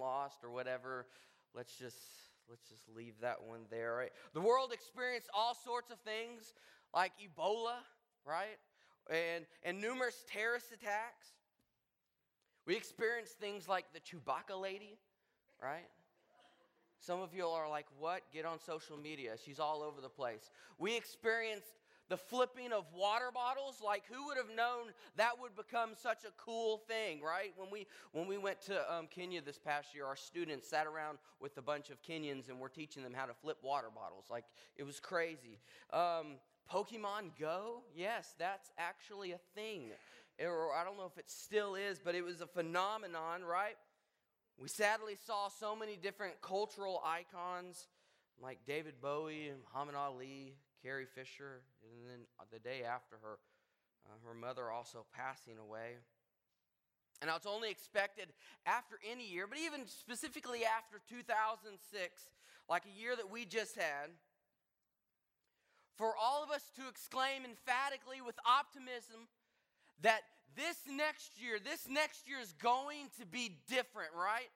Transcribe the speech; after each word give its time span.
lost 0.00 0.42
or 0.42 0.50
whatever. 0.50 1.06
Let's 1.54 1.76
just 1.76 1.98
let's 2.48 2.68
just 2.68 2.88
leave 2.96 3.14
that 3.20 3.42
one 3.46 3.60
there. 3.70 3.94
Right? 3.94 4.12
The 4.34 4.40
world 4.40 4.72
experienced 4.72 5.28
all 5.34 5.54
sorts 5.54 5.90
of 5.90 5.98
things 6.00 6.54
like 6.94 7.12
Ebola, 7.20 7.76
right? 8.26 8.58
And 9.10 9.44
and 9.62 9.80
numerous 9.80 10.24
terrorist 10.32 10.72
attacks. 10.72 11.26
We 12.66 12.76
experienced 12.76 13.38
things 13.38 13.68
like 13.68 13.86
the 13.92 14.00
Chewbacca 14.00 14.60
lady, 14.60 14.98
right? 15.62 15.88
Some 17.00 17.20
of 17.20 17.34
you 17.34 17.46
are 17.46 17.68
like, 17.68 17.86
what? 17.98 18.22
Get 18.32 18.44
on 18.44 18.60
social 18.60 18.98
media. 18.98 19.32
She's 19.42 19.58
all 19.58 19.82
over 19.82 20.02
the 20.02 20.10
place. 20.10 20.50
We 20.78 20.96
experienced 20.96 21.79
the 22.10 22.16
flipping 22.16 22.72
of 22.72 22.84
water 22.92 23.30
bottles 23.32 23.80
like 23.82 24.02
who 24.12 24.26
would 24.26 24.36
have 24.36 24.54
known 24.54 24.92
that 25.16 25.40
would 25.40 25.56
become 25.56 25.90
such 25.94 26.24
a 26.24 26.32
cool 26.36 26.78
thing 26.88 27.22
right? 27.22 27.52
When 27.56 27.70
we 27.70 27.86
when 28.12 28.26
we 28.26 28.36
went 28.36 28.60
to 28.62 28.92
um, 28.92 29.06
kenya 29.06 29.40
this 29.40 29.58
past 29.58 29.94
year 29.94 30.04
our 30.04 30.16
students 30.16 30.68
sat 30.68 30.86
around 30.86 31.18
with 31.40 31.56
a 31.56 31.62
bunch 31.62 31.88
of 31.88 32.02
kenyans 32.02 32.48
and 32.48 32.58
we're 32.58 32.68
teaching 32.68 33.02
them 33.02 33.14
how 33.14 33.24
to 33.24 33.32
flip 33.32 33.58
water 33.62 33.88
bottles. 33.94 34.26
Like 34.28 34.44
it 34.76 34.82
was 34.82 35.00
crazy. 35.00 35.60
Um, 35.92 36.38
pokemon 36.70 37.30
go? 37.38 37.82
Yes 37.94 38.34
that's 38.38 38.70
actually 38.76 39.32
a 39.32 39.40
thing. 39.54 39.90
Or 40.40 40.72
i 40.74 40.84
don't 40.84 40.98
know 40.98 41.06
if 41.06 41.16
it 41.16 41.30
still 41.30 41.76
is 41.76 42.00
but 42.04 42.14
it 42.14 42.24
was 42.24 42.40
a 42.40 42.46
phenomenon 42.46 43.44
right? 43.44 43.76
We 44.58 44.68
sadly 44.68 45.16
saw 45.26 45.48
so 45.48 45.74
many 45.74 45.96
different 45.96 46.42
cultural 46.42 47.02
icons 47.06 47.86
like 48.42 48.58
david 48.66 48.94
bowie 49.00 49.52
muhammad 49.64 49.94
ali 49.94 50.54
carrie 50.82 51.06
fisher 51.14 51.60
and 51.82 52.06
then 52.08 52.26
the 52.52 52.58
day 52.58 52.82
after 52.84 53.16
her, 53.22 53.38
uh, 54.06 54.16
her 54.26 54.34
mother 54.34 54.70
also 54.70 55.06
passing 55.14 55.58
away. 55.58 55.96
And 57.20 57.28
now 57.28 57.36
it's 57.36 57.46
only 57.46 57.70
expected 57.70 58.28
after 58.64 58.96
any 59.08 59.28
year, 59.28 59.46
but 59.46 59.58
even 59.58 59.86
specifically 59.86 60.64
after 60.64 61.00
2006, 61.08 62.28
like 62.68 62.84
a 62.86 63.00
year 63.00 63.14
that 63.16 63.30
we 63.30 63.44
just 63.44 63.76
had, 63.76 64.08
for 65.96 66.14
all 66.16 66.42
of 66.42 66.50
us 66.50 66.64
to 66.76 66.88
exclaim 66.88 67.44
emphatically 67.44 68.22
with 68.24 68.36
optimism 68.46 69.28
that 70.00 70.22
this 70.56 70.78
next 70.88 71.40
year, 71.40 71.58
this 71.62 71.86
next 71.88 72.26
year 72.26 72.40
is 72.40 72.54
going 72.54 73.12
to 73.20 73.26
be 73.26 73.58
different, 73.68 74.10
right? 74.16 74.48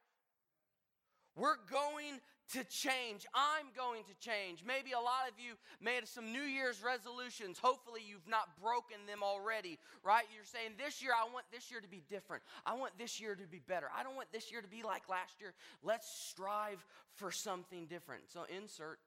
We're 1.36 1.60
going 1.70 2.20
to 2.52 2.64
change. 2.64 3.26
I'm 3.34 3.66
going 3.76 4.04
to 4.04 4.14
change. 4.20 4.62
Maybe 4.66 4.92
a 4.92 5.00
lot 5.00 5.28
of 5.28 5.38
you 5.38 5.54
made 5.80 6.06
some 6.06 6.32
New 6.32 6.42
Year's 6.42 6.82
resolutions. 6.82 7.58
Hopefully, 7.58 8.00
you've 8.06 8.28
not 8.28 8.60
broken 8.60 8.98
them 9.06 9.22
already, 9.22 9.78
right? 10.02 10.24
You're 10.34 10.44
saying, 10.44 10.72
This 10.78 11.02
year, 11.02 11.12
I 11.12 11.32
want 11.32 11.46
this 11.52 11.70
year 11.70 11.80
to 11.80 11.88
be 11.88 12.02
different. 12.08 12.42
I 12.66 12.74
want 12.74 12.96
this 12.98 13.20
year 13.20 13.34
to 13.34 13.46
be 13.46 13.60
better. 13.66 13.86
I 13.96 14.02
don't 14.02 14.16
want 14.16 14.30
this 14.32 14.52
year 14.52 14.60
to 14.60 14.68
be 14.68 14.82
like 14.82 15.08
last 15.08 15.40
year. 15.40 15.54
Let's 15.82 16.08
strive 16.08 16.84
for 17.16 17.30
something 17.30 17.86
different. 17.86 18.24
So, 18.28 18.44
insert 18.54 18.98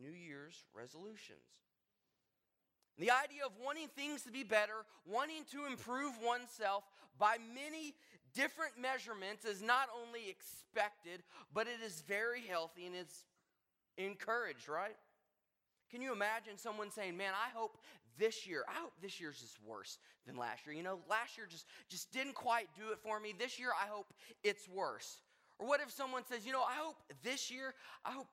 New 0.00 0.12
Year's 0.12 0.64
resolutions. 0.74 1.40
The 2.98 3.10
idea 3.10 3.44
of 3.44 3.52
wanting 3.62 3.88
things 3.94 4.22
to 4.22 4.32
be 4.32 4.42
better, 4.42 4.86
wanting 5.04 5.44
to 5.52 5.66
improve 5.66 6.14
oneself 6.24 6.84
by 7.18 7.36
many 7.54 7.94
different 8.36 8.78
measurements 8.80 9.44
is 9.44 9.62
not 9.62 9.88
only 10.04 10.28
expected, 10.28 11.22
but 11.52 11.66
it 11.66 11.84
is 11.84 12.02
very 12.06 12.42
healthy 12.42 12.86
and 12.86 12.94
it's 12.94 13.24
encouraged, 13.96 14.68
right? 14.68 14.96
Can 15.90 16.02
you 16.02 16.12
imagine 16.12 16.58
someone 16.58 16.90
saying, 16.90 17.16
"Man, 17.16 17.32
I 17.34 17.48
hope 17.56 17.78
this 18.18 18.46
year, 18.46 18.64
I 18.68 18.74
hope 18.74 18.92
this 19.00 19.18
year's 19.20 19.40
just 19.40 19.60
worse 19.62 19.98
than 20.26 20.36
last 20.36 20.66
year. 20.66 20.74
You 20.74 20.82
know, 20.82 21.00
last 21.08 21.36
year 21.36 21.46
just 21.46 21.66
just 21.88 22.12
didn't 22.12 22.34
quite 22.34 22.68
do 22.74 22.92
it 22.92 22.98
for 22.98 23.18
me. 23.18 23.32
This 23.32 23.58
year 23.58 23.70
I 23.72 23.86
hope 23.86 24.12
it's 24.42 24.68
worse." 24.68 25.22
Or 25.58 25.66
what 25.66 25.80
if 25.80 25.90
someone 25.90 26.24
says, 26.26 26.44
"You 26.44 26.52
know, 26.52 26.62
I 26.62 26.74
hope 26.74 27.02
this 27.22 27.50
year, 27.50 27.74
I 28.04 28.12
hope 28.12 28.28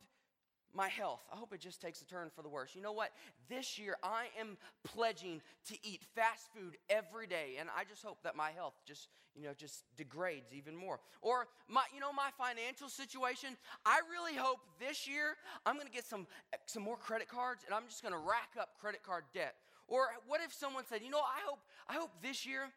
my 0.74 0.88
health. 0.88 1.22
I 1.32 1.36
hope 1.36 1.54
it 1.54 1.60
just 1.60 1.82
takes 1.82 2.02
a 2.02 2.06
turn 2.06 2.30
for 2.36 2.42
the 2.42 2.50
worse. 2.50 2.76
You 2.76 2.82
know 2.82 2.92
what? 2.92 3.12
This 3.50 3.78
year 3.78 3.96
I 4.04 4.26
am 4.40 4.58
pledging 4.84 5.42
to 5.68 5.76
eat 5.84 6.02
fast 6.16 6.48
food 6.56 6.78
every 6.90 7.28
day 7.28 7.58
and 7.60 7.70
I 7.76 7.84
just 7.84 8.04
hope 8.04 8.18
that 8.24 8.36
my 8.36 8.52
health 8.52 8.74
just, 8.86 9.10
you 9.36 9.44
know, 9.44 9.54
just 9.56 9.84
degrades 9.96 10.54
even 10.54 10.76
more. 10.76 11.00
Or 11.22 11.48
my 11.68 11.84
you 11.94 12.00
know 12.00 12.12
my 12.12 12.30
financial 12.38 12.90
situation, 12.90 13.50
I 13.86 14.02
really 14.12 14.36
hope 14.36 14.60
this 14.80 15.08
year 15.08 15.36
I'm 15.66 15.76
going 15.76 15.88
to 15.88 15.94
get 15.94 16.06
some 16.06 16.28
some 16.66 16.84
more 16.84 16.98
credit 16.98 17.28
cards 17.28 17.64
and 17.66 17.74
I'm 17.74 17.88
just 17.88 18.02
going 18.02 18.14
to 18.14 18.20
rack 18.20 18.52
up 18.60 18.70
credit 18.80 19.04
card 19.04 19.24
debt. 19.34 19.56
Or 19.88 20.08
what 20.28 20.42
if 20.42 20.54
someone 20.54 20.86
said, 20.90 21.02
"You 21.04 21.12
know, 21.12 21.20
I 21.20 21.46
hope 21.46 21.60
I 21.88 21.94
hope 21.94 22.12
this 22.22 22.46
year 22.46 22.70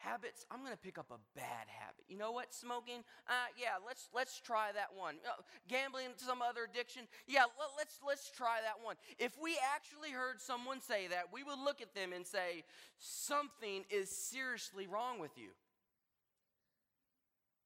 habits 0.00 0.46
i'm 0.50 0.60
going 0.60 0.72
to 0.72 0.78
pick 0.78 0.98
up 0.98 1.10
a 1.10 1.20
bad 1.36 1.68
habit. 1.68 2.04
You 2.08 2.16
know 2.16 2.32
what 2.32 2.52
smoking? 2.52 3.04
Uh, 3.28 3.52
yeah 3.56 3.76
let's 3.86 4.08
let's 4.14 4.40
try 4.40 4.72
that 4.74 4.88
one. 4.96 5.16
Uh, 5.26 5.42
gambling 5.68 6.16
some 6.16 6.40
other 6.42 6.64
addiction? 6.64 7.02
Yeah 7.28 7.44
let, 7.60 7.70
let's 7.76 8.00
let's 8.06 8.30
try 8.30 8.58
that 8.64 8.84
one. 8.84 8.96
If 9.18 9.32
we 9.40 9.58
actually 9.74 10.10
heard 10.10 10.40
someone 10.40 10.80
say 10.80 11.06
that 11.08 11.28
we 11.32 11.42
would 11.42 11.58
look 11.58 11.80
at 11.80 11.94
them 11.94 12.12
and 12.12 12.26
say 12.26 12.64
something 12.98 13.84
is 13.90 14.10
seriously 14.10 14.86
wrong 14.86 15.20
with 15.20 15.36
you. 15.36 15.50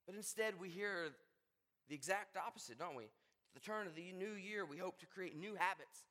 But 0.06 0.16
instead 0.16 0.54
we 0.60 0.68
hear 0.68 1.10
the 1.88 1.94
exact 1.94 2.36
opposite 2.36 2.78
don't 2.78 2.96
we? 2.96 3.04
The 3.54 3.60
turn 3.60 3.86
of 3.86 3.94
the 3.94 4.12
new 4.12 4.34
year 4.34 4.66
we 4.66 4.78
hope 4.78 4.98
to 4.98 5.06
create 5.06 5.38
new 5.38 5.54
habits 5.54 6.04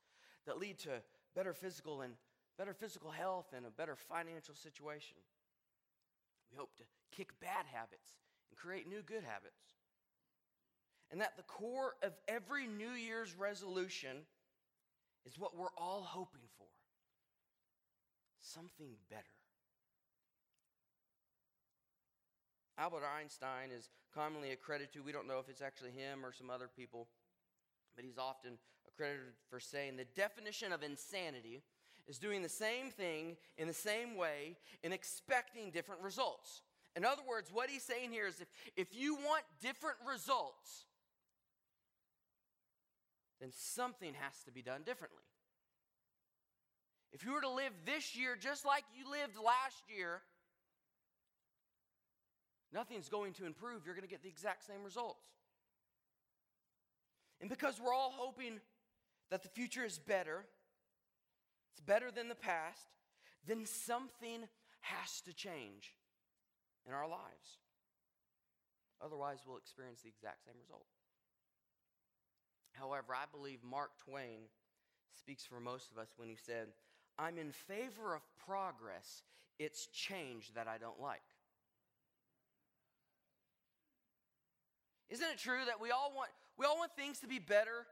that 0.46 0.58
lead 0.58 0.78
to 0.80 1.02
better 1.36 1.52
physical 1.52 2.00
and 2.00 2.14
better 2.56 2.72
physical 2.72 3.10
health 3.10 3.46
and 3.54 3.66
a 3.66 3.70
better 3.70 3.96
financial 3.96 4.54
situation 4.54 5.18
we 6.54 6.58
hope 6.58 6.76
to 6.76 6.84
kick 7.16 7.28
bad 7.40 7.66
habits 7.72 8.14
and 8.50 8.58
create 8.58 8.88
new 8.88 9.02
good 9.02 9.24
habits. 9.24 9.74
And 11.10 11.20
that 11.20 11.36
the 11.36 11.42
core 11.42 11.94
of 12.02 12.12
every 12.28 12.66
New 12.66 12.90
Year's 12.90 13.34
resolution 13.36 14.18
is 15.26 15.38
what 15.38 15.56
we're 15.56 15.74
all 15.76 16.02
hoping 16.02 16.46
for 16.58 16.66
something 18.40 18.90
better. 19.10 19.22
Albert 22.76 23.04
Einstein 23.18 23.70
is 23.76 23.88
commonly 24.12 24.50
accredited 24.50 24.92
to, 24.92 25.02
we 25.02 25.12
don't 25.12 25.28
know 25.28 25.38
if 25.38 25.48
it's 25.48 25.62
actually 25.62 25.92
him 25.92 26.24
or 26.24 26.32
some 26.32 26.50
other 26.50 26.68
people, 26.76 27.08
but 27.94 28.04
he's 28.04 28.18
often 28.18 28.58
accredited 28.88 29.34
for 29.48 29.60
saying 29.60 29.96
the 29.96 30.04
definition 30.16 30.72
of 30.72 30.82
insanity 30.82 31.62
is 32.08 32.18
doing 32.18 32.42
the 32.42 32.48
same 32.48 32.90
thing 32.90 33.36
in 33.56 33.66
the 33.66 33.74
same 33.74 34.16
way 34.16 34.56
and 34.82 34.92
expecting 34.92 35.70
different 35.70 36.02
results. 36.02 36.62
In 36.96 37.04
other 37.04 37.22
words, 37.28 37.50
what 37.52 37.70
he's 37.70 37.82
saying 37.82 38.12
here 38.12 38.26
is 38.26 38.40
if, 38.40 38.48
if 38.76 38.94
you 38.94 39.14
want 39.16 39.42
different 39.60 39.96
results, 40.08 40.84
then 43.40 43.50
something 43.52 44.14
has 44.14 44.42
to 44.44 44.52
be 44.52 44.62
done 44.62 44.82
differently. 44.84 45.22
If 47.12 47.24
you 47.24 47.32
were 47.32 47.40
to 47.40 47.50
live 47.50 47.72
this 47.86 48.16
year 48.16 48.36
just 48.40 48.64
like 48.64 48.84
you 48.96 49.10
lived 49.10 49.36
last 49.36 49.82
year, 49.88 50.20
nothing's 52.72 53.08
going 53.08 53.32
to 53.34 53.46
improve. 53.46 53.82
You're 53.84 53.94
going 53.94 54.06
to 54.06 54.10
get 54.10 54.22
the 54.22 54.28
exact 54.28 54.66
same 54.66 54.82
results. 54.84 55.24
And 57.40 57.50
because 57.50 57.80
we're 57.80 57.94
all 57.94 58.12
hoping 58.16 58.60
that 59.30 59.42
the 59.42 59.48
future 59.48 59.84
is 59.84 59.98
better, 59.98 60.44
it's 61.74 61.80
better 61.80 62.12
than 62.12 62.28
the 62.28 62.36
past, 62.36 62.86
then 63.46 63.66
something 63.66 64.46
has 64.80 65.20
to 65.22 65.34
change 65.34 65.94
in 66.86 66.94
our 66.94 67.08
lives. 67.08 67.58
Otherwise, 69.04 69.40
we'll 69.44 69.58
experience 69.58 70.02
the 70.02 70.08
exact 70.08 70.44
same 70.44 70.54
result. 70.62 70.86
However, 72.72 73.14
I 73.14 73.24
believe 73.30 73.58
Mark 73.68 73.90
Twain 73.98 74.42
speaks 75.18 75.44
for 75.44 75.58
most 75.58 75.90
of 75.90 75.98
us 75.98 76.08
when 76.16 76.28
he 76.28 76.36
said, 76.36 76.68
I'm 77.18 77.38
in 77.38 77.50
favor 77.50 78.14
of 78.14 78.22
progress, 78.46 79.22
it's 79.58 79.86
change 79.86 80.52
that 80.54 80.68
I 80.68 80.78
don't 80.78 81.00
like. 81.00 81.22
Isn't 85.10 85.28
it 85.28 85.38
true 85.38 85.64
that 85.66 85.80
we 85.80 85.90
all 85.90 86.12
want 86.14 86.30
we 86.56 86.66
all 86.66 86.78
want 86.78 86.92
things 86.96 87.18
to 87.20 87.26
be 87.26 87.38
better 87.38 87.86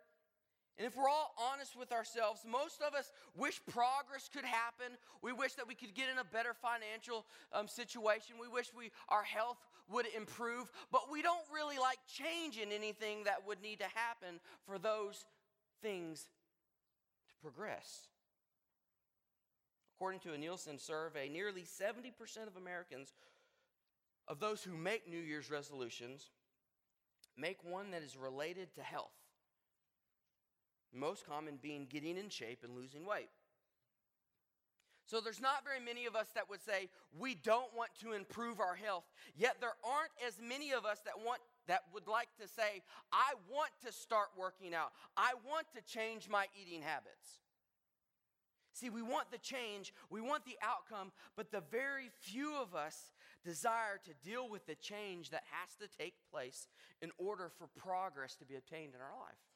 and 0.79 0.87
if 0.87 0.97
we're 0.97 1.09
all 1.09 1.35
honest 1.53 1.77
with 1.77 1.93
ourselves, 1.93 2.41
most 2.51 2.81
of 2.81 2.95
us 2.95 3.13
wish 3.37 3.61
progress 3.67 4.31
could 4.33 4.45
happen. 4.45 4.97
We 5.21 5.33
wish 5.33 5.55
that 5.55 5.69
we 5.69 5.75
could 5.75 5.95
get 5.95 6.09
in 6.11 6.19
a 6.19 6.25
better 6.25 6.55
financial 6.55 7.27
um, 7.53 7.69
situation. 7.69 8.37
We 8.41 8.49
wish 8.49 8.73
we, 8.77 8.91
our 9.09 9.23
health 9.23 9.59
would 9.91 10.07
improve, 10.17 10.73
but 10.91 11.13
we 11.13 11.21
don't 11.21 11.45
really 11.55 11.79
like 11.79 11.99
changing 12.09 12.73
anything 12.73 13.25
that 13.25 13.47
would 13.47 13.61
need 13.61 13.81
to 13.81 13.87
happen 13.95 14.41
for 14.67 14.79
those 14.79 15.27
things 15.83 16.29
to 17.29 17.35
progress. 17.43 18.09
According 19.97 20.21
to 20.21 20.33
a 20.33 20.39
Nielsen 20.39 20.79
survey, 20.79 21.29
nearly 21.29 21.63
70% 21.63 22.13
of 22.47 22.57
Americans, 22.57 23.13
of 24.27 24.41
those 24.41 24.63
who 24.65 24.77
make 24.77 25.07
New 25.07 25.21
Year's 25.21 25.51
resolutions, 25.51 26.31
make 27.37 27.63
one 27.63 27.91
that 27.91 28.03
is 28.03 28.17
related 28.17 28.75
to 28.77 28.83
health 28.83 29.13
most 30.95 31.27
common 31.27 31.59
being 31.61 31.87
getting 31.89 32.17
in 32.17 32.29
shape 32.29 32.61
and 32.63 32.75
losing 32.75 33.07
weight. 33.07 33.31
So 35.05 35.21
there's 35.21 35.41
not 35.41 35.65
very 35.65 35.81
many 35.85 36.07
of 36.07 36.15
us 36.15 36.29
that 36.35 36.49
would 36.49 36.63
say 36.63 36.89
we 37.19 37.35
don't 37.35 37.75
want 37.77 37.91
to 38.01 38.13
improve 38.13 38.61
our 38.61 38.75
health. 38.75 39.05
Yet 39.37 39.57
there 39.61 39.75
aren't 39.85 40.13
as 40.27 40.41
many 40.41 40.73
of 40.73 40.85
us 40.87 41.01
that 41.05 41.15
want 41.25 41.41
that 41.69 41.83
would 41.93 42.07
like 42.09 42.29
to 42.41 42.49
say 42.49 42.83
I 43.13 43.35
want 43.51 43.71
to 43.85 43.93
start 43.93 44.29
working 44.37 44.75
out. 44.75 44.93
I 45.17 45.33
want 45.49 45.67
to 45.75 45.83
change 45.83 46.29
my 46.29 46.47
eating 46.61 46.83
habits. 46.83 47.41
See, 48.73 48.89
we 48.89 49.03
want 49.03 49.31
the 49.31 49.39
change, 49.39 49.93
we 50.09 50.23
want 50.23 50.47
the 50.47 50.57
outcome, 50.63 51.13
but 51.37 51.53
the 51.53 51.63
very 51.71 52.09
few 52.21 52.57
of 52.57 52.75
us 52.75 53.13
desire 53.45 54.01
to 54.05 54.29
deal 54.29 54.49
with 54.49 54.67
the 54.67 54.77
change 54.77 55.31
that 55.31 55.43
has 55.51 55.75
to 55.75 55.95
take 55.99 56.15
place 56.33 56.69
in 57.03 57.11
order 57.19 57.51
for 57.59 57.67
progress 57.77 58.35
to 58.37 58.47
be 58.47 58.55
obtained 58.57 58.95
in 58.95 59.01
our 59.01 59.19
life. 59.21 59.52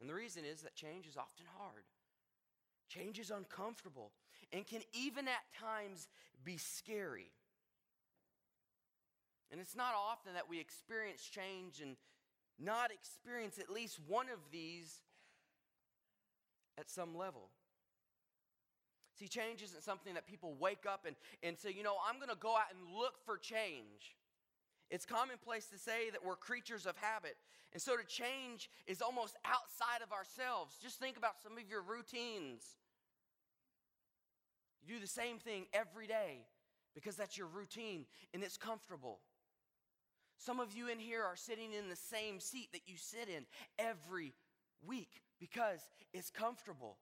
And 0.00 0.08
the 0.08 0.14
reason 0.14 0.44
is 0.44 0.62
that 0.62 0.74
change 0.74 1.06
is 1.06 1.16
often 1.16 1.46
hard. 1.58 1.84
Change 2.88 3.18
is 3.18 3.30
uncomfortable 3.30 4.12
and 4.52 4.66
can 4.66 4.80
even 4.92 5.28
at 5.28 5.44
times 5.58 6.08
be 6.44 6.56
scary. 6.56 7.30
And 9.52 9.60
it's 9.60 9.76
not 9.76 9.94
often 9.94 10.34
that 10.34 10.48
we 10.48 10.58
experience 10.58 11.22
change 11.22 11.80
and 11.80 11.96
not 12.58 12.90
experience 12.90 13.58
at 13.58 13.70
least 13.70 13.98
one 14.06 14.26
of 14.26 14.38
these 14.50 15.02
at 16.78 16.90
some 16.90 17.16
level. 17.16 17.50
See, 19.18 19.28
change 19.28 19.62
isn't 19.62 19.82
something 19.82 20.14
that 20.14 20.26
people 20.26 20.54
wake 20.58 20.86
up 20.88 21.04
and, 21.06 21.14
and 21.42 21.58
say, 21.58 21.72
you 21.76 21.82
know, 21.82 21.96
I'm 22.08 22.16
going 22.16 22.30
to 22.30 22.40
go 22.40 22.56
out 22.56 22.72
and 22.72 22.96
look 22.96 23.14
for 23.26 23.36
change. 23.36 24.16
It's 24.90 25.06
commonplace 25.06 25.66
to 25.66 25.78
say 25.78 26.10
that 26.10 26.24
we're 26.24 26.36
creatures 26.36 26.84
of 26.84 26.96
habit. 26.96 27.36
And 27.72 27.80
so 27.80 27.96
to 27.96 28.04
change 28.04 28.68
is 28.86 29.00
almost 29.00 29.36
outside 29.44 30.02
of 30.02 30.12
ourselves. 30.12 30.76
Just 30.82 30.98
think 30.98 31.16
about 31.16 31.40
some 31.42 31.52
of 31.52 31.68
your 31.70 31.82
routines. 31.82 32.64
You 34.82 34.94
do 34.94 35.00
the 35.00 35.06
same 35.06 35.38
thing 35.38 35.66
every 35.72 36.06
day 36.06 36.44
because 36.94 37.16
that's 37.16 37.38
your 37.38 37.46
routine 37.46 38.06
and 38.34 38.42
it's 38.42 38.56
comfortable. 38.56 39.20
Some 40.38 40.58
of 40.58 40.72
you 40.72 40.88
in 40.88 40.98
here 40.98 41.22
are 41.22 41.36
sitting 41.36 41.72
in 41.72 41.88
the 41.88 41.96
same 41.96 42.40
seat 42.40 42.70
that 42.72 42.82
you 42.86 42.96
sit 42.96 43.28
in 43.28 43.44
every 43.78 44.32
week 44.84 45.22
because 45.38 45.80
it's 46.12 46.30
comfortable. 46.30 46.96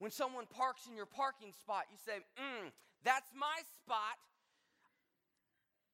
When 0.00 0.10
someone 0.10 0.46
parks 0.46 0.86
in 0.88 0.96
your 0.96 1.06
parking 1.06 1.52
spot, 1.52 1.84
you 1.90 1.98
say, 2.04 2.18
mm, 2.38 2.70
that's 3.04 3.30
my 3.34 3.62
spot. 3.80 4.18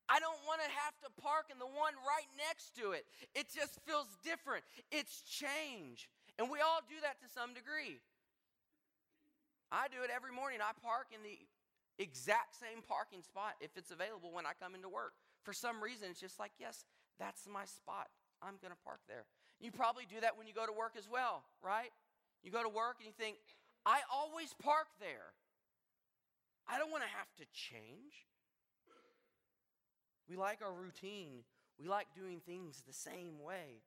I 0.09 0.21
don't 0.21 0.41
want 0.45 0.61
to 0.61 0.71
have 0.85 0.97
to 1.05 1.09
park 1.21 1.49
in 1.49 1.59
the 1.59 1.69
one 1.69 1.97
right 2.05 2.29
next 2.37 2.77
to 2.77 2.93
it. 2.93 3.09
It 3.33 3.49
just 3.49 3.81
feels 3.89 4.09
different. 4.21 4.65
It's 4.93 5.25
change. 5.25 6.13
And 6.37 6.53
we 6.53 6.61
all 6.61 6.85
do 6.85 7.01
that 7.01 7.21
to 7.25 7.29
some 7.33 7.57
degree. 7.57 8.03
I 9.73 9.89
do 9.89 10.05
it 10.05 10.11
every 10.13 10.31
morning. 10.31 10.61
I 10.61 10.77
park 10.85 11.09
in 11.15 11.25
the 11.25 11.35
exact 11.97 12.59
same 12.59 12.85
parking 12.85 13.23
spot 13.23 13.57
if 13.65 13.73
it's 13.81 13.91
available 13.91 14.29
when 14.29 14.45
I 14.45 14.53
come 14.61 14.75
into 14.75 14.93
work. 14.93 15.17
For 15.43 15.53
some 15.53 15.81
reason, 15.81 16.13
it's 16.13 16.21
just 16.21 16.39
like, 16.39 16.53
yes, 16.61 16.85
that's 17.19 17.49
my 17.49 17.65
spot. 17.65 18.13
I'm 18.43 18.61
going 18.61 18.77
to 18.77 18.83
park 18.85 19.01
there. 19.09 19.25
You 19.61 19.73
probably 19.73 20.05
do 20.05 20.21
that 20.21 20.37
when 20.37 20.47
you 20.47 20.53
go 20.53 20.67
to 20.67 20.73
work 20.75 20.99
as 20.99 21.09
well, 21.09 21.45
right? 21.65 21.91
You 22.43 22.51
go 22.51 22.63
to 22.63 22.69
work 22.69 23.01
and 23.01 23.09
you 23.09 23.17
think, 23.17 23.41
I 23.87 24.01
always 24.13 24.53
park 24.61 24.89
there. 25.01 25.33
I 26.69 26.79
don't 26.79 26.91
want 26.91 27.05
to 27.05 27.13
have 27.13 27.29
to 27.41 27.45
change. 27.53 28.29
We 30.29 30.37
like 30.37 30.61
our 30.63 30.73
routine. 30.73 31.45
We 31.79 31.89
like 31.89 32.07
doing 32.15 32.41
things 32.41 32.83
the 32.87 32.93
same 32.93 33.43
way. 33.43 33.83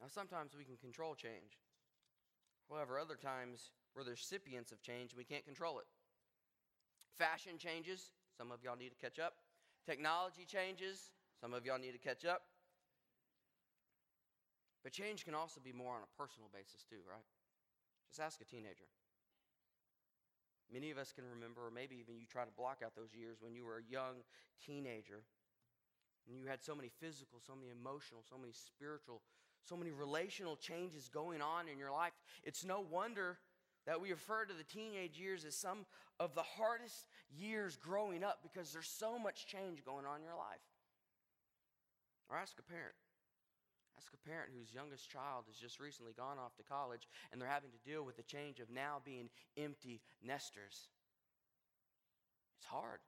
Now, 0.00 0.08
sometimes 0.08 0.52
we 0.56 0.64
can 0.64 0.76
control 0.76 1.14
change. 1.14 1.58
However, 2.70 2.98
other 2.98 3.16
times 3.16 3.70
we're 3.94 4.04
the 4.04 4.10
recipients 4.10 4.72
of 4.72 4.82
change 4.82 5.12
and 5.12 5.18
we 5.18 5.24
can't 5.24 5.44
control 5.44 5.78
it. 5.78 5.86
Fashion 7.16 7.58
changes. 7.58 8.10
Some 8.36 8.52
of 8.52 8.62
y'all 8.62 8.76
need 8.76 8.90
to 8.90 9.00
catch 9.00 9.18
up. 9.18 9.34
Technology 9.86 10.44
changes. 10.46 11.10
Some 11.40 11.54
of 11.54 11.64
y'all 11.64 11.78
need 11.78 11.92
to 11.92 11.98
catch 11.98 12.24
up. 12.24 12.42
But 14.84 14.92
change 14.92 15.24
can 15.24 15.34
also 15.34 15.60
be 15.62 15.72
more 15.72 15.94
on 15.94 16.02
a 16.02 16.16
personal 16.16 16.48
basis, 16.52 16.84
too, 16.88 17.02
right? 17.08 17.24
Just 18.10 18.20
ask 18.20 18.40
a 18.40 18.44
teenager. 18.44 18.86
Many 20.72 20.90
of 20.90 20.98
us 20.98 21.12
can 21.12 21.24
remember, 21.24 21.66
or 21.66 21.70
maybe 21.70 21.96
even 21.96 22.18
you 22.18 22.26
try 22.26 22.44
to 22.44 22.50
block 22.56 22.82
out 22.84 22.94
those 22.94 23.14
years 23.14 23.38
when 23.40 23.54
you 23.54 23.64
were 23.64 23.78
a 23.78 23.90
young 23.90 24.22
teenager 24.64 25.24
and 26.28 26.38
you 26.38 26.46
had 26.46 26.62
so 26.62 26.74
many 26.74 26.90
physical, 27.00 27.40
so 27.40 27.54
many 27.56 27.70
emotional, 27.70 28.22
so 28.28 28.36
many 28.36 28.52
spiritual, 28.52 29.22
so 29.64 29.76
many 29.76 29.90
relational 29.90 30.56
changes 30.56 31.08
going 31.08 31.40
on 31.40 31.68
in 31.68 31.78
your 31.78 31.90
life. 31.90 32.12
It's 32.44 32.64
no 32.64 32.84
wonder 32.90 33.38
that 33.86 34.00
we 34.00 34.10
refer 34.10 34.44
to 34.44 34.52
the 34.52 34.64
teenage 34.64 35.18
years 35.18 35.46
as 35.46 35.56
some 35.56 35.86
of 36.20 36.34
the 36.34 36.42
hardest 36.42 37.06
years 37.30 37.76
growing 37.76 38.22
up 38.22 38.40
because 38.42 38.72
there's 38.72 38.88
so 38.88 39.18
much 39.18 39.46
change 39.46 39.82
going 39.84 40.04
on 40.04 40.18
in 40.18 40.24
your 40.24 40.36
life. 40.36 40.60
Or 42.28 42.36
ask 42.36 42.58
a 42.58 42.62
parent. 42.62 42.94
Ask 43.98 44.12
a 44.14 44.28
parent 44.28 44.50
whose 44.56 44.72
youngest 44.72 45.10
child 45.10 45.44
has 45.48 45.56
just 45.56 45.80
recently 45.80 46.12
gone 46.12 46.38
off 46.38 46.54
to 46.56 46.62
college 46.62 47.08
and 47.32 47.40
they're 47.40 47.48
having 47.48 47.70
to 47.70 47.90
deal 47.90 48.04
with 48.04 48.16
the 48.16 48.22
change 48.22 48.60
of 48.60 48.70
now 48.70 49.02
being 49.04 49.28
empty 49.56 50.00
nesters. 50.22 50.86
It's 52.58 52.66
hard, 52.66 53.00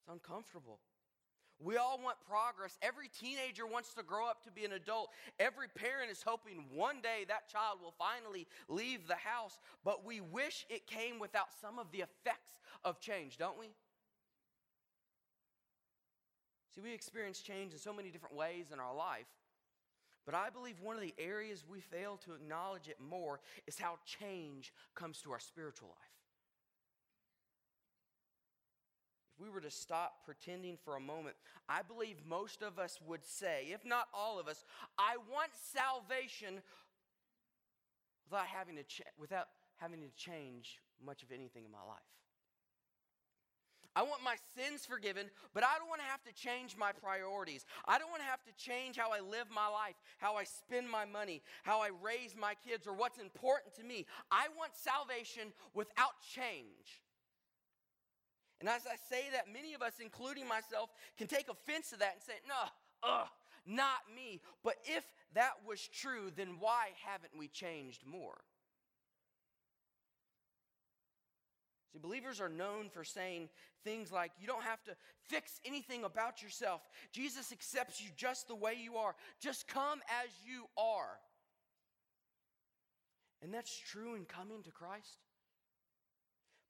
it's 0.00 0.12
uncomfortable. 0.12 0.80
We 1.60 1.76
all 1.76 2.00
want 2.02 2.18
progress. 2.28 2.78
Every 2.82 3.08
teenager 3.08 3.66
wants 3.66 3.92
to 3.94 4.02
grow 4.04 4.26
up 4.28 4.44
to 4.44 4.52
be 4.52 4.64
an 4.64 4.72
adult. 4.72 5.10
Every 5.40 5.66
parent 5.68 6.10
is 6.10 6.22
hoping 6.22 6.64
one 6.72 7.00
day 7.00 7.24
that 7.26 7.48
child 7.48 7.78
will 7.82 7.94
finally 7.98 8.46
leave 8.68 9.08
the 9.08 9.16
house, 9.16 9.58
but 9.84 10.04
we 10.04 10.20
wish 10.20 10.66
it 10.68 10.86
came 10.86 11.18
without 11.18 11.48
some 11.60 11.80
of 11.80 11.90
the 11.90 11.98
effects 11.98 12.60
of 12.84 13.00
change, 13.00 13.38
don't 13.38 13.58
we? 13.58 13.66
See, 16.74 16.80
we 16.80 16.92
experience 16.92 17.40
change 17.40 17.72
in 17.72 17.78
so 17.78 17.92
many 17.92 18.10
different 18.10 18.36
ways 18.36 18.70
in 18.72 18.78
our 18.78 18.94
life. 18.94 19.26
But 20.28 20.34
I 20.34 20.50
believe 20.50 20.74
one 20.82 20.94
of 20.94 21.00
the 21.00 21.14
areas 21.18 21.64
we 21.66 21.80
fail 21.80 22.18
to 22.26 22.34
acknowledge 22.34 22.86
it 22.86 22.98
more 23.00 23.40
is 23.66 23.78
how 23.78 23.98
change 24.04 24.74
comes 24.94 25.22
to 25.22 25.32
our 25.32 25.38
spiritual 25.40 25.88
life. 25.88 25.96
If 29.32 29.42
we 29.42 29.48
were 29.48 29.62
to 29.62 29.70
stop 29.70 30.26
pretending 30.26 30.76
for 30.84 30.96
a 30.96 31.00
moment, 31.00 31.36
I 31.66 31.80
believe 31.80 32.16
most 32.28 32.60
of 32.60 32.78
us 32.78 32.98
would 33.06 33.24
say, 33.24 33.68
if 33.72 33.86
not 33.86 34.08
all 34.12 34.38
of 34.38 34.48
us, 34.48 34.66
I 34.98 35.16
want 35.32 35.48
salvation 35.72 36.60
without 38.30 38.48
having 38.48 38.76
to, 38.76 38.82
ch- 38.82 39.00
without 39.18 39.46
having 39.76 40.00
to 40.00 40.10
change 40.14 40.78
much 41.02 41.22
of 41.22 41.32
anything 41.32 41.64
in 41.64 41.70
my 41.70 41.78
life. 41.88 42.04
I 43.98 44.02
want 44.02 44.22
my 44.22 44.36
sins 44.54 44.86
forgiven, 44.86 45.26
but 45.54 45.64
I 45.64 45.76
don't 45.76 45.88
want 45.88 46.00
to 46.00 46.06
have 46.06 46.22
to 46.22 46.32
change 46.32 46.76
my 46.76 46.92
priorities. 46.92 47.66
I 47.84 47.98
don't 47.98 48.10
want 48.10 48.22
to 48.22 48.28
have 48.28 48.44
to 48.44 48.52
change 48.54 48.96
how 48.96 49.10
I 49.10 49.18
live 49.18 49.50
my 49.50 49.66
life, 49.66 49.96
how 50.18 50.36
I 50.36 50.44
spend 50.44 50.88
my 50.88 51.04
money, 51.04 51.42
how 51.64 51.80
I 51.80 51.90
raise 52.00 52.36
my 52.38 52.54
kids, 52.54 52.86
or 52.86 52.94
what's 52.94 53.18
important 53.18 53.74
to 53.74 53.82
me. 53.82 54.06
I 54.30 54.46
want 54.56 54.70
salvation 54.76 55.50
without 55.74 56.14
change. 56.32 57.02
And 58.60 58.68
as 58.68 58.86
I 58.86 58.94
say 59.12 59.24
that, 59.32 59.52
many 59.52 59.74
of 59.74 59.82
us, 59.82 59.94
including 60.00 60.46
myself, 60.46 60.90
can 61.16 61.26
take 61.26 61.48
offense 61.48 61.90
to 61.90 61.98
that 61.98 62.14
and 62.14 62.22
say, 62.22 62.34
no, 62.46 62.70
ugh, 63.02 63.26
not 63.66 64.06
me. 64.14 64.40
But 64.62 64.76
if 64.84 65.02
that 65.34 65.54
was 65.66 65.80
true, 65.88 66.30
then 66.36 66.58
why 66.60 66.90
haven't 67.04 67.32
we 67.36 67.48
changed 67.48 68.06
more? 68.06 68.38
See, 71.98 72.06
believers 72.06 72.40
are 72.40 72.48
known 72.48 72.88
for 72.90 73.04
saying 73.04 73.48
things 73.84 74.12
like, 74.12 74.32
you 74.40 74.46
don't 74.46 74.62
have 74.62 74.82
to 74.84 74.92
fix 75.28 75.60
anything 75.64 76.04
about 76.04 76.42
yourself. 76.42 76.80
Jesus 77.12 77.52
accepts 77.52 78.02
you 78.02 78.10
just 78.16 78.48
the 78.48 78.54
way 78.54 78.74
you 78.80 78.96
are. 78.96 79.14
Just 79.40 79.66
come 79.66 80.00
as 80.22 80.28
you 80.44 80.64
are. 80.76 81.18
And 83.42 83.52
that's 83.52 83.76
true 83.76 84.14
in 84.14 84.24
coming 84.24 84.62
to 84.64 84.70
Christ. 84.70 85.18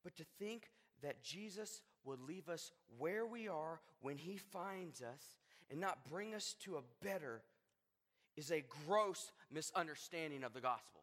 But 0.04 0.16
to 0.16 0.24
think 0.38 0.68
that 1.02 1.22
Jesus 1.22 1.82
would 2.04 2.20
leave 2.20 2.48
us 2.48 2.72
where 2.98 3.26
we 3.26 3.48
are 3.48 3.80
when 4.00 4.16
he 4.16 4.36
finds 4.36 5.02
us 5.02 5.36
and 5.70 5.80
not 5.80 6.08
bring 6.08 6.34
us 6.34 6.54
to 6.64 6.76
a 6.76 6.82
better 7.02 7.42
is 8.36 8.50
a 8.50 8.64
gross 8.86 9.32
misunderstanding 9.50 10.44
of 10.44 10.52
the 10.52 10.60
gospel. 10.60 10.97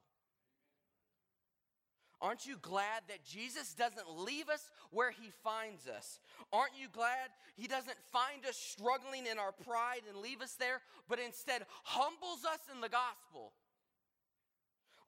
Aren't 2.25 2.47
you 2.47 2.57
glad 2.59 3.03
that 3.07 3.23
Jesus 3.23 3.75
doesn't 3.75 4.25
leave 4.25 4.49
us 4.49 4.71
where 4.89 5.11
he 5.11 5.29
finds 5.43 5.87
us? 5.87 6.19
Aren't 6.51 6.71
you 6.75 6.87
glad 6.91 7.29
he 7.55 7.67
doesn't 7.67 7.97
find 8.11 8.43
us 8.49 8.57
struggling 8.57 9.27
in 9.27 9.37
our 9.37 9.51
pride 9.51 10.01
and 10.09 10.17
leave 10.17 10.41
us 10.41 10.55
there, 10.55 10.81
but 11.07 11.19
instead 11.19 11.61
humbles 11.83 12.43
us 12.43 12.57
in 12.73 12.81
the 12.81 12.89
gospel? 12.89 13.51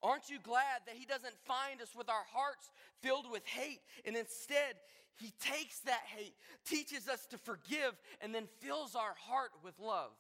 Aren't 0.04 0.30
you 0.30 0.38
glad 0.44 0.86
that 0.86 0.96
he 0.96 1.08
doesn't 1.08 1.34
find 1.48 1.82
us 1.82 1.96
with 1.98 2.08
our 2.08 2.26
hearts 2.32 2.70
filled 3.02 3.32
with 3.32 3.48
hate 3.48 3.82
and 4.06 4.16
instead 4.16 4.76
he 5.16 5.34
takes 5.42 5.80
that 5.80 6.04
hate, 6.16 6.36
teaches 6.68 7.08
us 7.08 7.26
to 7.32 7.40
forgive, 7.40 7.94
and 8.22 8.36
then 8.36 8.48
fills 8.60 8.94
our 8.94 9.16
heart 9.18 9.50
with 9.64 9.74
love? 9.80 10.12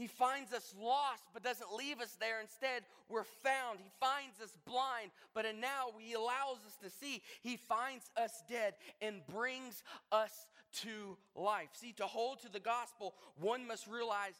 He 0.00 0.06
finds 0.06 0.54
us 0.54 0.74
lost, 0.80 1.24
but 1.34 1.42
doesn't 1.42 1.74
leave 1.76 2.00
us 2.00 2.16
there. 2.18 2.40
Instead, 2.40 2.84
we're 3.10 3.24
found. 3.24 3.80
He 3.80 3.90
finds 4.00 4.40
us 4.42 4.56
blind, 4.64 5.10
but 5.34 5.44
and 5.44 5.60
now 5.60 5.88
He 5.98 6.14
allows 6.14 6.56
us 6.66 6.74
to 6.82 6.88
see. 6.88 7.20
He 7.42 7.58
finds 7.58 8.10
us 8.16 8.42
dead 8.48 8.74
and 9.02 9.20
brings 9.30 9.82
us 10.10 10.46
to 10.84 11.18
life. 11.36 11.68
See, 11.74 11.92
to 11.98 12.04
hold 12.04 12.40
to 12.40 12.48
the 12.50 12.60
gospel, 12.60 13.14
one 13.38 13.66
must 13.66 13.86
realize 13.86 14.32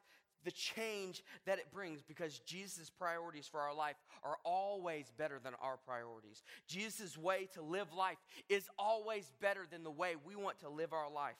the 0.44 0.50
change 0.50 1.22
that 1.44 1.58
it 1.58 1.70
brings 1.70 2.00
because 2.00 2.38
Jesus' 2.38 2.88
priorities 2.88 3.46
for 3.46 3.60
our 3.60 3.74
life 3.74 3.96
are 4.24 4.38
always 4.44 5.12
better 5.18 5.38
than 5.44 5.52
our 5.60 5.76
priorities. 5.76 6.42
Jesus' 6.66 7.18
way 7.18 7.48
to 7.52 7.60
live 7.60 7.92
life 7.92 8.16
is 8.48 8.66
always 8.78 9.30
better 9.42 9.66
than 9.70 9.84
the 9.84 9.90
way 9.90 10.14
we 10.24 10.36
want 10.36 10.58
to 10.60 10.70
live 10.70 10.94
our 10.94 11.10
life 11.10 11.36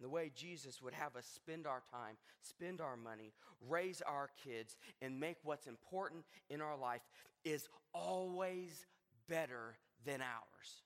the 0.00 0.08
way 0.08 0.30
Jesus 0.34 0.82
would 0.82 0.94
have 0.94 1.16
us 1.16 1.26
spend 1.26 1.66
our 1.66 1.82
time, 1.90 2.16
spend 2.42 2.80
our 2.80 2.96
money, 2.96 3.32
raise 3.68 4.02
our 4.02 4.30
kids, 4.42 4.76
and 5.00 5.20
make 5.20 5.36
what's 5.42 5.66
important 5.66 6.24
in 6.50 6.60
our 6.60 6.76
life 6.76 7.02
is 7.44 7.68
always 7.92 8.86
better 9.28 9.76
than 10.04 10.20
ours. 10.20 10.82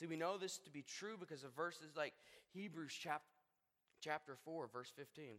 See, 0.00 0.06
we 0.06 0.16
know 0.16 0.36
this 0.36 0.58
to 0.58 0.70
be 0.70 0.82
true 0.82 1.16
because 1.18 1.44
of 1.44 1.54
verses 1.54 1.92
like 1.96 2.14
Hebrews 2.52 2.92
chapter, 2.98 3.24
chapter 4.00 4.36
4, 4.44 4.68
verse 4.72 4.92
15. 4.96 5.36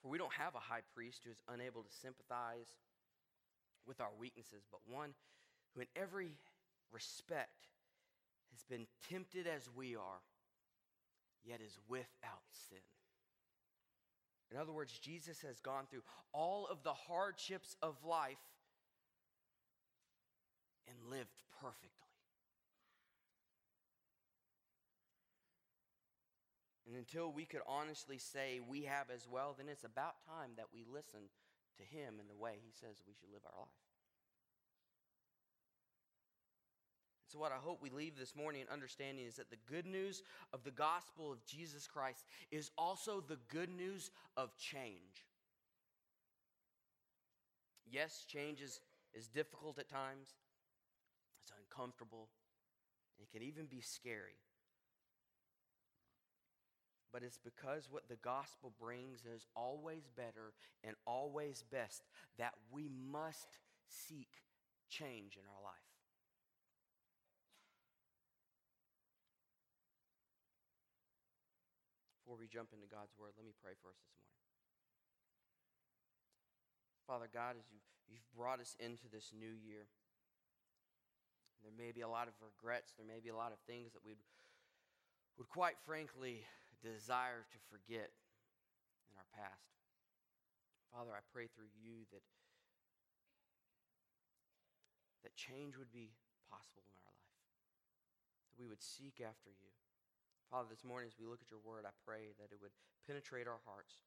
For 0.00 0.08
we 0.08 0.18
don't 0.18 0.32
have 0.34 0.54
a 0.54 0.58
high 0.58 0.82
priest 0.94 1.22
who 1.24 1.30
is 1.30 1.42
unable 1.48 1.82
to 1.82 1.90
sympathize 1.90 2.76
with 3.86 4.00
our 4.00 4.12
weaknesses, 4.18 4.64
but 4.70 4.80
one 4.86 5.10
who, 5.74 5.80
in 5.80 5.86
every 5.96 6.38
respect, 6.92 7.68
has 8.52 8.62
been 8.64 8.86
tempted 9.10 9.46
as 9.46 9.68
we 9.74 9.96
are, 9.96 10.22
yet 11.44 11.60
is 11.60 11.78
without 11.88 12.44
sin. 12.68 12.78
In 14.52 14.58
other 14.58 14.72
words, 14.72 14.98
Jesus 14.98 15.40
has 15.42 15.58
gone 15.60 15.86
through 15.90 16.04
all 16.32 16.66
of 16.70 16.82
the 16.82 16.92
hardships 16.92 17.76
of 17.82 17.96
life 18.04 18.36
and 20.86 21.10
lived 21.10 21.42
perfectly. 21.60 21.90
And 26.86 26.96
until 26.96 27.32
we 27.32 27.46
could 27.46 27.62
honestly 27.66 28.18
say 28.18 28.60
we 28.60 28.82
have 28.82 29.06
as 29.12 29.26
well, 29.28 29.54
then 29.56 29.68
it's 29.68 29.84
about 29.84 30.14
time 30.28 30.50
that 30.56 30.66
we 30.72 30.84
listen 30.88 31.22
to 31.78 31.84
Him 31.84 32.20
in 32.20 32.28
the 32.28 32.36
way 32.36 32.54
He 32.64 32.72
says 32.72 33.02
we 33.06 33.14
should 33.14 33.32
live 33.32 33.42
our 33.44 33.58
life. 33.58 33.84
So, 37.34 37.40
what 37.40 37.50
I 37.50 37.56
hope 37.56 37.82
we 37.82 37.90
leave 37.90 38.16
this 38.16 38.36
morning 38.36 38.62
understanding 38.72 39.24
is 39.26 39.34
that 39.36 39.50
the 39.50 39.56
good 39.66 39.86
news 39.86 40.22
of 40.52 40.62
the 40.62 40.70
gospel 40.70 41.32
of 41.32 41.44
Jesus 41.44 41.88
Christ 41.88 42.24
is 42.52 42.70
also 42.78 43.20
the 43.20 43.38
good 43.48 43.70
news 43.70 44.12
of 44.36 44.56
change. 44.56 45.26
Yes, 47.90 48.24
change 48.28 48.60
is, 48.60 48.80
is 49.14 49.26
difficult 49.26 49.80
at 49.80 49.88
times, 49.88 50.28
it's 51.42 51.52
uncomfortable, 51.58 52.28
it 53.18 53.32
can 53.32 53.42
even 53.42 53.66
be 53.66 53.80
scary. 53.80 54.38
But 57.14 57.22
it's 57.22 57.38
because 57.38 57.86
what 57.86 58.10
the 58.10 58.18
gospel 58.18 58.74
brings 58.74 59.22
is 59.22 59.46
always 59.54 60.10
better 60.18 60.50
and 60.82 60.98
always 61.06 61.62
best 61.70 62.02
that 62.42 62.54
we 62.74 62.90
must 62.90 63.62
seek 63.86 64.42
change 64.90 65.38
in 65.38 65.46
our 65.46 65.62
life. 65.62 65.86
Before 72.18 72.34
we 72.34 72.50
jump 72.50 72.74
into 72.74 72.90
God's 72.90 73.14
word, 73.14 73.38
let 73.38 73.46
me 73.46 73.54
pray 73.62 73.78
for 73.78 73.94
us 73.94 74.02
this 74.02 74.18
morning. 74.18 74.34
Father 77.06 77.30
God, 77.30 77.54
as 77.54 77.70
you've, 77.70 77.86
you've 78.10 78.26
brought 78.34 78.58
us 78.58 78.74
into 78.82 79.06
this 79.06 79.30
new 79.30 79.54
year, 79.54 79.86
there 81.62 81.70
may 81.78 81.94
be 81.94 82.02
a 82.02 82.10
lot 82.10 82.26
of 82.26 82.34
regrets, 82.42 82.90
there 82.98 83.06
may 83.06 83.22
be 83.22 83.30
a 83.30 83.38
lot 83.38 83.54
of 83.54 83.62
things 83.70 83.92
that 83.94 84.02
we 84.02 84.18
would 85.38 85.48
quite 85.48 85.78
frankly 85.86 86.42
desire 86.82 87.46
to 87.50 87.58
forget 87.70 88.10
in 89.10 89.14
our 89.14 89.28
past. 89.34 89.74
Father, 90.90 91.10
I 91.14 91.22
pray 91.34 91.50
through 91.50 91.74
you 91.74 92.06
that, 92.14 92.22
that 95.26 95.34
change 95.34 95.74
would 95.74 95.90
be 95.90 96.14
possible 96.46 96.86
in 96.86 96.94
our 96.94 97.06
life, 97.10 97.34
that 98.50 98.58
we 98.58 98.70
would 98.70 98.82
seek 98.82 99.18
after 99.18 99.50
you. 99.50 99.70
Father, 100.46 100.70
this 100.70 100.86
morning 100.86 101.10
as 101.10 101.18
we 101.18 101.26
look 101.26 101.42
at 101.42 101.50
your 101.50 101.62
word, 101.66 101.82
I 101.82 101.94
pray 102.06 102.30
that 102.38 102.54
it 102.54 102.62
would 102.62 102.74
penetrate 103.10 103.50
our 103.50 103.58
hearts 103.66 104.06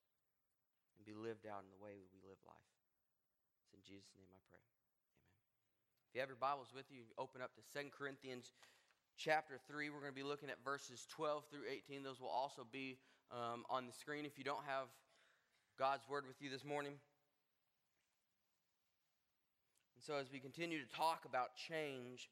and 0.95 1.03
be 1.03 1.12
lived 1.12 1.43
out 1.43 1.67
in 1.67 1.69
the 1.69 1.81
way 1.81 2.07
we 2.07 2.24
live 2.24 2.39
life. 2.47 2.71
It's 3.67 3.75
in 3.75 3.83
Jesus' 3.83 4.15
name 4.15 4.31
I 4.31 4.39
pray. 4.47 4.63
Amen. 4.63 5.03
If 6.07 6.15
you 6.15 6.24
have 6.24 6.31
your 6.31 6.39
Bibles 6.39 6.71
with 6.71 6.88
you, 6.88 7.12
open 7.19 7.43
up 7.43 7.51
to 7.59 7.63
2 7.67 7.91
Corinthians 7.91 8.55
chapter 9.17 9.59
3. 9.67 9.89
We're 9.89 10.00
going 10.00 10.13
to 10.13 10.15
be 10.15 10.24
looking 10.24 10.50
at 10.50 10.63
verses 10.63 11.05
12 11.09 11.43
through 11.51 11.65
18. 11.89 12.03
Those 12.03 12.21
will 12.21 12.29
also 12.29 12.65
be 12.71 12.97
um, 13.31 13.65
on 13.69 13.88
the 13.88 13.93
screen 13.93 14.25
if 14.25 14.38
you 14.38 14.43
don't 14.43 14.63
have 14.67 14.88
God's 15.77 16.07
word 16.07 16.25
with 16.27 16.41
you 16.41 16.50
this 16.50 16.63
morning. 16.63 16.93
And 19.95 20.03
so, 20.03 20.15
as 20.15 20.31
we 20.31 20.39
continue 20.39 20.79
to 20.79 20.95
talk 20.95 21.25
about 21.25 21.55
change, 21.55 22.29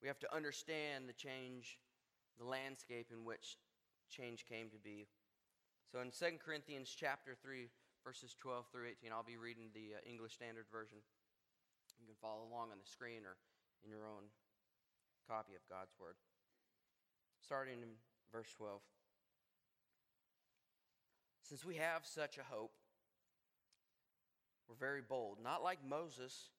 we 0.00 0.08
have 0.08 0.18
to 0.20 0.34
understand 0.34 1.08
the 1.08 1.12
change, 1.12 1.78
the 2.38 2.46
landscape 2.46 3.08
in 3.12 3.24
which 3.24 3.56
change 4.08 4.46
came 4.48 4.70
to 4.70 4.78
be. 4.78 5.08
So, 5.90 5.98
in 6.00 6.10
2 6.10 6.38
Corinthians 6.38 6.94
chapter 6.94 7.34
3, 7.42 7.68
verses 8.04 8.36
12 8.38 8.66
through 8.70 8.86
18, 9.02 9.10
I'll 9.10 9.26
be 9.26 9.36
reading 9.36 9.74
the 9.74 9.98
uh, 9.98 10.08
English 10.08 10.34
Standard 10.34 10.66
Version. 10.70 10.98
You 11.98 12.06
can 12.06 12.16
follow 12.22 12.46
along 12.46 12.70
on 12.70 12.78
the 12.78 12.86
screen 12.86 13.26
or 13.26 13.34
in 13.86 13.92
your 13.92 14.06
own 14.06 14.26
copy 15.28 15.54
of 15.54 15.62
God's 15.70 15.94
Word. 16.00 16.16
Starting 17.40 17.80
in 17.82 17.88
verse 18.32 18.52
12. 18.56 18.80
Since 21.42 21.64
we 21.64 21.76
have 21.76 22.04
such 22.04 22.38
a 22.38 22.42
hope, 22.42 22.72
we're 24.68 24.74
very 24.74 25.02
bold, 25.02 25.38
not 25.42 25.62
like 25.62 25.78
Moses, 25.88 26.50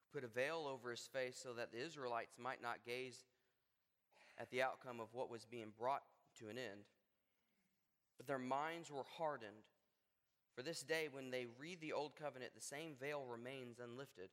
who 0.00 0.20
put 0.20 0.24
a 0.24 0.32
veil 0.32 0.70
over 0.72 0.92
his 0.92 1.08
face 1.12 1.38
so 1.42 1.52
that 1.54 1.72
the 1.72 1.84
Israelites 1.84 2.36
might 2.38 2.62
not 2.62 2.86
gaze 2.86 3.24
at 4.38 4.50
the 4.50 4.62
outcome 4.62 5.00
of 5.00 5.08
what 5.12 5.30
was 5.30 5.44
being 5.44 5.72
brought 5.76 6.02
to 6.38 6.48
an 6.48 6.58
end. 6.58 6.86
But 8.16 8.28
their 8.28 8.38
minds 8.38 8.90
were 8.90 9.04
hardened. 9.16 9.66
For 10.54 10.62
this 10.62 10.82
day, 10.82 11.08
when 11.10 11.30
they 11.30 11.46
read 11.58 11.80
the 11.80 11.92
Old 11.92 12.14
Covenant, 12.14 12.52
the 12.54 12.60
same 12.60 12.94
veil 13.00 13.24
remains 13.28 13.80
unlifted 13.82 14.28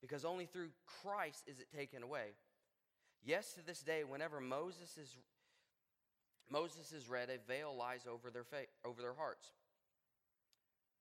because 0.00 0.24
only 0.24 0.46
through 0.46 0.68
Christ 1.02 1.44
is 1.46 1.60
it 1.60 1.70
taken 1.74 2.02
away. 2.02 2.34
Yes, 3.24 3.54
to 3.54 3.64
this 3.64 3.80
day, 3.80 4.04
whenever 4.04 4.40
Moses 4.40 4.96
is, 4.96 5.16
Moses 6.50 6.92
is 6.92 7.08
read, 7.08 7.28
a 7.28 7.38
veil 7.50 7.74
lies 7.76 8.06
over 8.10 8.30
their, 8.30 8.44
fa- 8.44 8.70
over 8.84 9.00
their 9.02 9.14
hearts. 9.14 9.48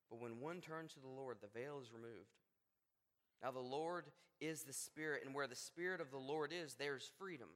But 0.09 0.21
when 0.21 0.39
one 0.39 0.61
turns 0.61 0.93
to 0.93 0.99
the 0.99 1.07
Lord, 1.07 1.37
the 1.41 1.59
veil 1.59 1.79
is 1.81 1.93
removed. 1.93 2.33
Now, 3.43 3.51
the 3.51 3.59
Lord 3.59 4.05
is 4.39 4.63
the 4.63 4.73
Spirit, 4.73 5.23
and 5.25 5.35
where 5.35 5.47
the 5.47 5.55
Spirit 5.55 6.01
of 6.01 6.11
the 6.11 6.17
Lord 6.17 6.51
is, 6.51 6.75
there's 6.75 7.11
freedom. 7.19 7.49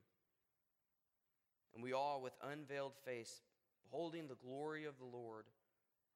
And 1.74 1.84
we 1.84 1.94
all, 1.94 2.22
with 2.22 2.34
unveiled 2.44 2.94
face, 3.06 3.42
beholding 3.90 4.28
the 4.28 4.36
glory 4.36 4.86
of 4.86 4.98
the 4.98 5.06
Lord, 5.06 5.46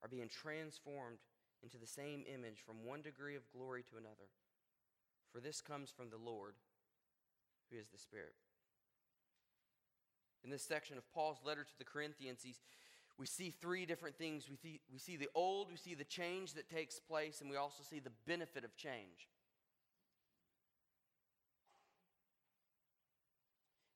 are 0.01 0.09
being 0.09 0.29
transformed 0.29 1.19
into 1.63 1.77
the 1.77 1.87
same 1.87 2.23
image 2.31 2.59
from 2.65 2.85
one 2.85 3.01
degree 3.01 3.35
of 3.35 3.49
glory 3.55 3.83
to 3.83 3.97
another 3.97 4.29
for 5.33 5.39
this 5.39 5.61
comes 5.61 5.89
from 5.89 6.09
the 6.09 6.17
Lord, 6.17 6.53
who 7.71 7.77
is 7.77 7.87
the 7.89 7.97
Spirit. 7.97 8.35
In 10.43 10.49
this 10.49 10.63
section 10.63 10.97
of 10.97 11.11
Paul's 11.13 11.39
letter 11.43 11.63
to 11.63 11.77
the 11.79 11.85
Corinthians, 11.85 12.45
we 13.17 13.25
see 13.25 13.49
three 13.49 13.85
different 13.85 14.17
things. 14.17 14.47
We 14.49 14.57
see, 14.57 14.79
we 14.91 14.99
see 14.99 15.17
the 15.17 15.29
old, 15.33 15.71
we 15.71 15.77
see 15.77 15.95
the 15.95 16.03
change 16.03 16.53
that 16.53 16.69
takes 16.69 16.99
place, 16.99 17.41
and 17.41 17.49
we 17.49 17.55
also 17.55 17.83
see 17.83 17.99
the 17.99 18.11
benefit 18.27 18.63
of 18.63 18.75
change. 18.75 19.27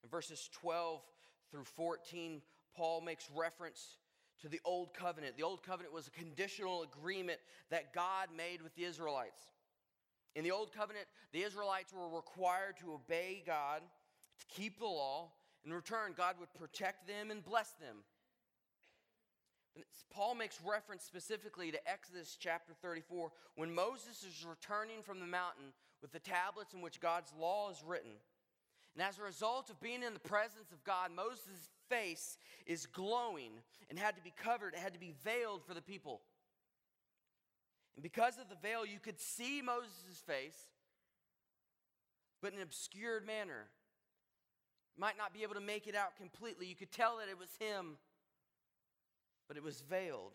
In 0.03 0.09
verses 0.09 0.49
12 0.53 1.01
through 1.51 1.65
14, 1.65 2.41
Paul 2.75 3.01
makes 3.01 3.29
reference 3.35 3.97
to 4.41 4.47
the 4.47 4.61
Old 4.63 4.93
Covenant. 4.93 5.35
The 5.35 5.43
Old 5.43 5.63
Covenant 5.63 5.93
was 5.93 6.07
a 6.07 6.11
conditional 6.11 6.83
agreement 6.83 7.39
that 7.69 7.93
God 7.93 8.29
made 8.35 8.61
with 8.61 8.73
the 8.75 8.85
Israelites. 8.85 9.41
In 10.35 10.43
the 10.43 10.51
Old 10.51 10.71
Covenant, 10.71 11.07
the 11.31 11.43
Israelites 11.43 11.93
were 11.93 12.09
required 12.09 12.77
to 12.81 12.93
obey 12.93 13.43
God, 13.45 13.81
to 14.39 14.45
keep 14.47 14.79
the 14.79 14.85
law. 14.85 15.31
In 15.65 15.73
return, 15.73 16.13
God 16.15 16.35
would 16.39 16.53
protect 16.53 17.07
them 17.07 17.31
and 17.31 17.43
bless 17.43 17.71
them. 17.73 17.97
Paul 20.11 20.35
makes 20.35 20.59
reference 20.65 21.03
specifically 21.03 21.71
to 21.71 21.89
Exodus 21.89 22.37
chapter 22.39 22.73
34 22.81 23.31
when 23.55 23.73
Moses 23.73 24.23
is 24.23 24.45
returning 24.47 25.03
from 25.03 25.19
the 25.19 25.27
mountain 25.27 25.73
with 26.01 26.11
the 26.11 26.19
tablets 26.19 26.73
in 26.73 26.81
which 26.81 26.99
God's 26.99 27.31
law 27.39 27.69
is 27.69 27.83
written. 27.85 28.11
And 28.95 29.03
as 29.07 29.19
a 29.19 29.23
result 29.23 29.69
of 29.69 29.79
being 29.79 30.01
in 30.01 30.13
the 30.13 30.19
presence 30.19 30.71
of 30.71 30.83
God, 30.83 31.11
Moses' 31.15 31.69
face 31.89 32.37
is 32.65 32.87
glowing 32.87 33.51
and 33.89 33.99
had 33.99 34.15
to 34.15 34.23
be 34.23 34.33
covered, 34.35 34.73
it 34.73 34.79
had 34.79 34.93
to 34.93 34.99
be 34.99 35.13
veiled 35.23 35.63
for 35.63 35.73
the 35.73 35.81
people. 35.81 36.21
Because 38.01 38.37
of 38.37 38.49
the 38.49 38.55
veil, 38.55 38.85
you 38.85 38.99
could 38.99 39.19
see 39.19 39.61
Moses' 39.61 40.21
face, 40.25 40.57
but 42.41 42.53
in 42.53 42.59
an 42.59 42.63
obscured 42.63 43.25
manner. 43.25 43.67
You 44.95 45.01
might 45.01 45.17
not 45.17 45.33
be 45.33 45.43
able 45.43 45.55
to 45.55 45.61
make 45.61 45.87
it 45.87 45.95
out 45.95 46.15
completely. 46.17 46.67
You 46.67 46.75
could 46.75 46.91
tell 46.91 47.17
that 47.17 47.29
it 47.29 47.39
was 47.39 47.49
him, 47.59 47.97
but 49.47 49.57
it 49.57 49.63
was 49.63 49.81
veiled. 49.81 50.33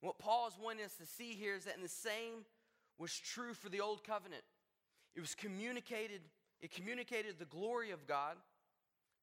What 0.00 0.18
Paul 0.18 0.46
is 0.46 0.54
wanting 0.62 0.84
us 0.84 0.94
to 0.96 1.06
see 1.06 1.32
here 1.32 1.56
is 1.56 1.64
that 1.64 1.76
in 1.76 1.82
the 1.82 1.88
same 1.88 2.44
was 2.98 3.18
true 3.18 3.54
for 3.54 3.68
the 3.68 3.80
old 3.80 4.04
covenant. 4.04 4.44
It 5.14 5.20
was 5.20 5.34
communicated, 5.34 6.20
it 6.60 6.70
communicated 6.70 7.38
the 7.38 7.44
glory 7.46 7.90
of 7.90 8.06
God, 8.06 8.36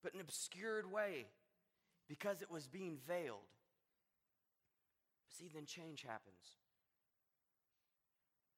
but 0.01 0.13
in 0.13 0.19
an 0.19 0.25
obscured 0.25 0.91
way 0.91 1.25
because 2.09 2.41
it 2.41 2.51
was 2.51 2.67
being 2.67 2.97
veiled. 3.07 3.39
See, 5.37 5.49
then 5.53 5.65
change 5.65 6.03
happens. 6.03 6.57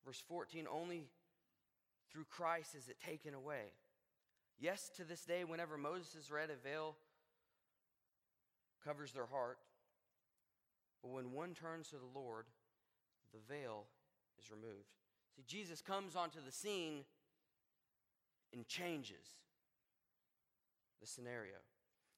Verse 0.05 0.23
14 0.27 0.67
only 0.71 1.03
through 2.11 2.25
Christ 2.29 2.75
is 2.75 2.87
it 2.87 2.97
taken 3.05 3.33
away. 3.33 3.73
Yes, 4.59 4.89
to 4.97 5.03
this 5.03 5.25
day, 5.25 5.43
whenever 5.43 5.77
Moses 5.77 6.15
is 6.15 6.31
read, 6.31 6.49
a 6.49 6.55
veil 6.55 6.95
covers 8.85 9.11
their 9.11 9.25
heart. 9.25 9.57
But 11.01 11.11
when 11.11 11.33
one 11.33 11.53
turns 11.53 11.89
to 11.89 11.95
the 11.95 12.19
Lord, 12.19 12.45
the 13.33 13.53
veil 13.53 13.85
is 14.39 14.49
removed. 14.49 14.93
See, 15.35 15.43
Jesus 15.45 15.81
comes 15.81 16.15
onto 16.15 16.39
the 16.45 16.51
scene 16.51 17.03
and 18.53 18.65
changes 18.67 19.35
the 21.01 21.07
scenario. 21.07 21.57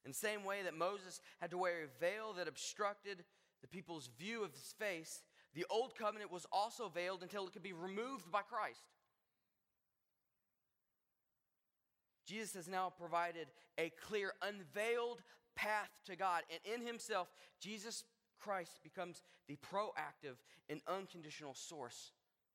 In 0.06 0.12
the 0.12 0.18
same 0.18 0.44
way 0.44 0.62
that 0.64 0.78
Moses 0.78 1.20
had 1.42 1.52
to 1.52 1.58
wear 1.58 1.84
a 1.84 2.00
veil 2.00 2.34
that 2.38 2.48
obstructed 2.48 3.24
the 3.62 3.68
people's 3.68 4.10
view 4.20 4.44
of 4.44 4.54
his 4.54 4.74
face, 4.78 5.24
the 5.58 5.66
old 5.72 5.96
covenant 5.96 6.32
was 6.32 6.46
also 6.52 6.88
veiled 6.88 7.24
until 7.24 7.48
it 7.48 7.52
could 7.52 7.64
be 7.64 7.74
removed 7.74 8.32
by 8.32 8.42
Christ. 8.44 8.84
Jesus 12.28 12.54
has 12.54 12.68
now 12.68 12.94
provided 12.96 13.48
a 13.80 13.92
clear, 14.08 14.34
unveiled 14.44 15.24
path 15.56 15.90
to 16.06 16.16
God. 16.16 16.44
And 16.52 16.76
in 16.76 16.86
himself, 16.86 17.30
Jesus 17.60 18.04
Christ 18.40 18.82
becomes 18.84 19.24
the 19.48 19.56
proactive 19.56 20.36
and 20.70 20.80
unconditional 20.88 21.56
source 21.56 22.12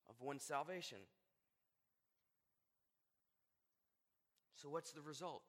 of 0.08 0.14
one's 0.20 0.44
salvation. 0.44 0.98
So, 4.54 4.68
what's 4.68 4.92
the 4.92 5.02
result? 5.02 5.42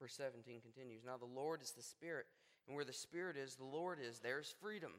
Verse 0.00 0.14
17 0.14 0.60
continues 0.60 1.02
Now 1.04 1.16
the 1.16 1.24
Lord 1.24 1.60
is 1.60 1.72
the 1.72 1.82
Spirit, 1.82 2.26
and 2.68 2.76
where 2.76 2.84
the 2.84 2.92
Spirit 2.92 3.36
is, 3.36 3.54
the 3.54 3.64
Lord 3.64 3.98
is, 4.06 4.18
there's 4.18 4.54
freedom. 4.60 4.92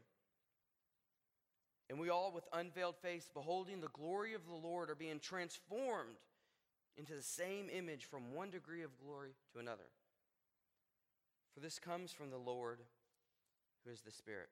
And 1.89 1.99
we 1.99 2.09
all, 2.09 2.31
with 2.33 2.47
unveiled 2.51 2.97
face, 2.97 3.29
beholding 3.33 3.79
the 3.79 3.88
glory 3.89 4.33
of 4.33 4.45
the 4.45 4.55
Lord, 4.55 4.89
are 4.89 4.95
being 4.95 5.19
transformed 5.19 6.17
into 6.97 7.13
the 7.13 7.21
same 7.21 7.69
image 7.69 8.05
from 8.05 8.33
one 8.33 8.49
degree 8.49 8.83
of 8.83 8.97
glory 8.97 9.31
to 9.53 9.59
another. 9.59 9.89
For 11.53 11.61
this 11.61 11.79
comes 11.79 12.11
from 12.11 12.29
the 12.29 12.38
Lord, 12.38 12.79
who 13.85 13.91
is 13.91 14.01
the 14.01 14.11
Spirit. 14.11 14.49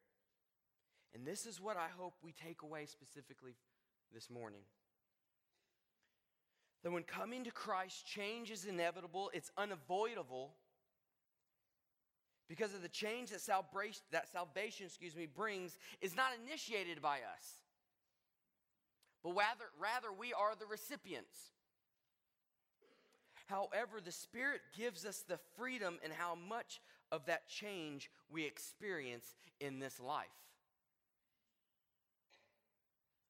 And 1.14 1.26
this 1.26 1.46
is 1.46 1.62
what 1.62 1.78
I 1.78 1.88
hope 1.98 2.14
we 2.22 2.32
take 2.32 2.62
away 2.62 2.86
specifically 2.86 3.56
this 4.14 4.30
morning. 4.30 4.62
That 6.84 6.92
when 6.92 7.04
coming 7.04 7.44
to 7.44 7.52
Christ, 7.52 8.06
change 8.06 8.52
is 8.52 8.66
inevitable, 8.66 9.32
it's 9.34 9.52
unavoidable 9.58 10.54
because 12.48 12.74
of 12.74 12.82
the 12.82 12.90
change 12.90 13.32
that 13.32 13.42
salvation, 13.42 14.02
that 14.12 14.30
salvation 14.32 14.86
excuse 14.86 15.16
me, 15.16 15.26
brings 15.26 15.78
is 16.02 16.16
not 16.16 16.32
initiated 16.46 17.02
by 17.02 17.18
us, 17.18 17.62
but 19.24 19.32
rather, 19.32 19.66
rather 19.80 20.08
we 20.18 20.34
are 20.34 20.54
the 20.58 20.66
recipients. 20.66 21.52
However, 23.48 24.00
the 24.04 24.12
Spirit 24.12 24.62
gives 24.78 25.06
us 25.06 25.24
the 25.28 25.40
freedom 25.58 26.00
in 26.04 26.12
how 26.12 26.36
much 26.36 26.82
of 27.12 27.26
that 27.26 27.48
change 27.48 28.10
we 28.30 28.46
experience 28.46 29.26
in 29.60 29.80
this 29.80 30.00
life. 30.00 30.26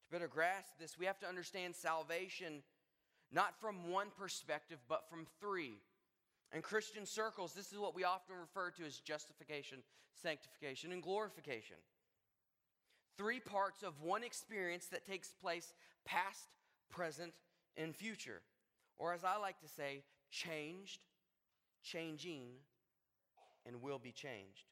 To 0.06 0.12
better 0.12 0.28
grasp 0.28 0.70
this, 0.80 0.98
we 0.98 1.06
have 1.06 1.20
to 1.20 1.28
understand 1.28 1.76
salvation 1.76 2.62
not 3.30 3.60
from 3.60 3.90
one 3.90 4.08
perspective, 4.18 4.78
but 4.88 5.08
from 5.10 5.26
three. 5.40 5.74
In 6.54 6.62
Christian 6.62 7.04
circles, 7.04 7.52
this 7.52 7.72
is 7.72 7.78
what 7.78 7.94
we 7.94 8.04
often 8.04 8.36
refer 8.36 8.70
to 8.70 8.84
as 8.86 8.98
justification, 8.98 9.78
sanctification, 10.22 10.92
and 10.92 11.02
glorification. 11.02 11.76
Three 13.18 13.40
parts 13.40 13.82
of 13.82 14.00
one 14.00 14.22
experience 14.22 14.86
that 14.86 15.06
takes 15.06 15.28
place 15.28 15.74
past, 16.06 16.48
present, 16.90 17.34
and 17.76 17.94
future. 17.94 18.40
Or 18.98 19.12
as 19.12 19.24
I 19.24 19.36
like 19.36 19.60
to 19.60 19.68
say, 19.68 20.02
changed, 20.30 21.00
changing, 21.82 22.46
and 23.66 23.82
will 23.82 23.98
be 23.98 24.12
changed. 24.12 24.64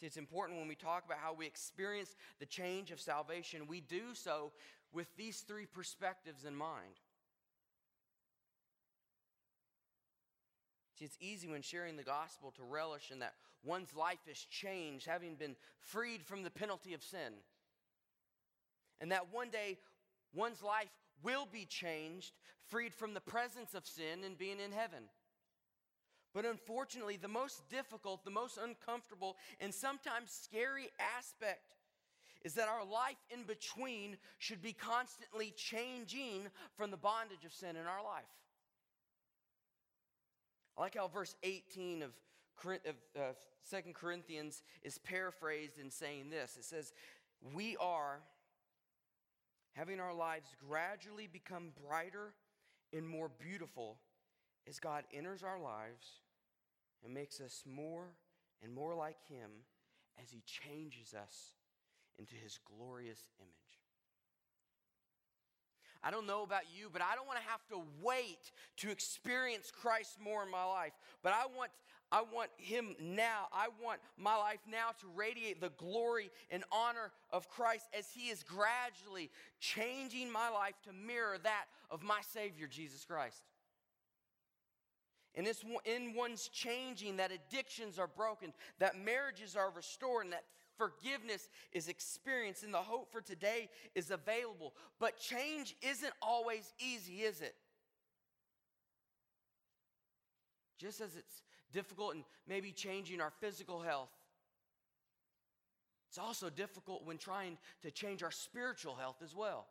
See, 0.00 0.06
it's 0.06 0.16
important 0.16 0.58
when 0.58 0.68
we 0.68 0.74
talk 0.74 1.04
about 1.04 1.18
how 1.18 1.34
we 1.34 1.46
experience 1.46 2.16
the 2.40 2.46
change 2.46 2.90
of 2.90 3.00
salvation, 3.00 3.66
we 3.68 3.80
do 3.80 4.14
so 4.14 4.52
with 4.92 5.14
these 5.16 5.40
three 5.40 5.66
perspectives 5.66 6.44
in 6.44 6.54
mind. 6.54 7.00
See, 10.98 11.04
it's 11.04 11.18
easy 11.20 11.48
when 11.48 11.62
sharing 11.62 11.96
the 11.96 12.02
gospel 12.02 12.52
to 12.52 12.62
relish 12.62 13.10
in 13.10 13.18
that 13.18 13.34
one's 13.64 13.94
life 13.96 14.20
is 14.30 14.38
changed, 14.38 15.06
having 15.06 15.34
been 15.34 15.56
freed 15.80 16.22
from 16.22 16.42
the 16.42 16.50
penalty 16.50 16.94
of 16.94 17.02
sin. 17.02 17.32
And 19.00 19.10
that 19.10 19.32
one 19.32 19.50
day 19.50 19.78
one's 20.32 20.62
life 20.62 20.90
will 21.22 21.48
be 21.50 21.64
changed, 21.64 22.32
freed 22.68 22.94
from 22.94 23.14
the 23.14 23.20
presence 23.20 23.74
of 23.74 23.86
sin 23.86 24.22
and 24.24 24.38
being 24.38 24.60
in 24.60 24.72
heaven. 24.72 25.04
But 26.32 26.44
unfortunately, 26.44 27.16
the 27.16 27.28
most 27.28 27.68
difficult, 27.68 28.24
the 28.24 28.30
most 28.30 28.58
uncomfortable, 28.58 29.36
and 29.60 29.72
sometimes 29.72 30.30
scary 30.30 30.90
aspect 31.18 31.76
is 32.44 32.54
that 32.54 32.68
our 32.68 32.84
life 32.84 33.16
in 33.30 33.44
between 33.44 34.16
should 34.38 34.60
be 34.60 34.72
constantly 34.72 35.54
changing 35.56 36.42
from 36.76 36.90
the 36.90 36.96
bondage 36.96 37.44
of 37.44 37.52
sin 37.52 37.76
in 37.76 37.86
our 37.86 38.02
life. 38.04 38.24
I 40.76 40.80
like 40.80 40.96
how 40.96 41.08
verse 41.08 41.34
18 41.42 42.02
of, 42.02 42.10
of 42.64 42.94
uh, 43.16 43.32
2 43.70 43.92
Corinthians 43.92 44.62
is 44.82 44.98
paraphrased 44.98 45.78
in 45.78 45.90
saying 45.90 46.30
this. 46.30 46.56
It 46.58 46.64
says, 46.64 46.92
We 47.54 47.76
are 47.76 48.20
having 49.74 50.00
our 50.00 50.14
lives 50.14 50.54
gradually 50.68 51.28
become 51.32 51.72
brighter 51.86 52.34
and 52.92 53.08
more 53.08 53.30
beautiful 53.40 53.98
as 54.68 54.80
God 54.80 55.04
enters 55.12 55.42
our 55.42 55.60
lives 55.60 56.06
and 57.04 57.12
makes 57.12 57.40
us 57.40 57.62
more 57.66 58.08
and 58.62 58.72
more 58.72 58.94
like 58.94 59.18
Him 59.28 59.50
as 60.22 60.30
He 60.30 60.42
changes 60.46 61.14
us 61.14 61.52
into 62.18 62.34
His 62.34 62.58
glorious 62.76 63.28
image. 63.40 63.63
I 66.04 66.10
don't 66.10 66.26
know 66.26 66.42
about 66.42 66.62
you, 66.76 66.88
but 66.92 67.00
I 67.00 67.14
don't 67.14 67.26
want 67.26 67.38
to 67.38 67.48
have 67.48 67.66
to 67.68 67.82
wait 68.02 68.52
to 68.78 68.90
experience 68.90 69.72
Christ 69.72 70.18
more 70.22 70.42
in 70.42 70.50
my 70.50 70.64
life. 70.64 70.92
But 71.22 71.32
I 71.32 71.46
want 71.56 71.70
I 72.12 72.22
want 72.32 72.50
him 72.58 72.94
now. 73.00 73.48
I 73.52 73.68
want 73.82 73.98
my 74.16 74.36
life 74.36 74.60
now 74.70 74.90
to 75.00 75.06
radiate 75.16 75.60
the 75.60 75.70
glory 75.70 76.30
and 76.50 76.62
honor 76.70 77.10
of 77.32 77.48
Christ 77.48 77.86
as 77.96 78.08
he 78.14 78.28
is 78.28 78.44
gradually 78.44 79.30
changing 79.58 80.30
my 80.30 80.48
life 80.48 80.74
to 80.84 80.92
mirror 80.92 81.38
that 81.42 81.64
of 81.90 82.04
my 82.04 82.20
Savior, 82.32 82.68
Jesus 82.68 83.04
Christ. 83.04 83.42
And 85.34 85.46
it's 85.48 85.64
in 85.84 86.14
one's 86.14 86.46
changing 86.48 87.16
that 87.16 87.32
addictions 87.32 87.98
are 87.98 88.06
broken, 88.06 88.52
that 88.78 88.96
marriages 88.96 89.56
are 89.56 89.70
restored, 89.74 90.26
and 90.26 90.32
that 90.34 90.44
forgiveness 90.76 91.48
is 91.72 91.88
experienced 91.88 92.62
and 92.62 92.72
the 92.72 92.78
hope 92.78 93.10
for 93.12 93.20
today 93.20 93.68
is 93.94 94.10
available. 94.10 94.74
But 94.98 95.18
change 95.18 95.76
isn't 95.82 96.12
always 96.20 96.72
easy, 96.78 97.22
is 97.22 97.40
it? 97.40 97.54
Just 100.78 101.00
as 101.00 101.16
it's 101.16 101.42
difficult 101.72 102.14
in 102.14 102.24
maybe 102.46 102.72
changing 102.72 103.20
our 103.20 103.32
physical 103.40 103.80
health, 103.80 104.10
it's 106.08 106.18
also 106.18 106.48
difficult 106.48 107.04
when 107.04 107.18
trying 107.18 107.58
to 107.82 107.90
change 107.90 108.22
our 108.22 108.30
spiritual 108.30 108.94
health 108.94 109.16
as 109.22 109.34
well. 109.34 109.66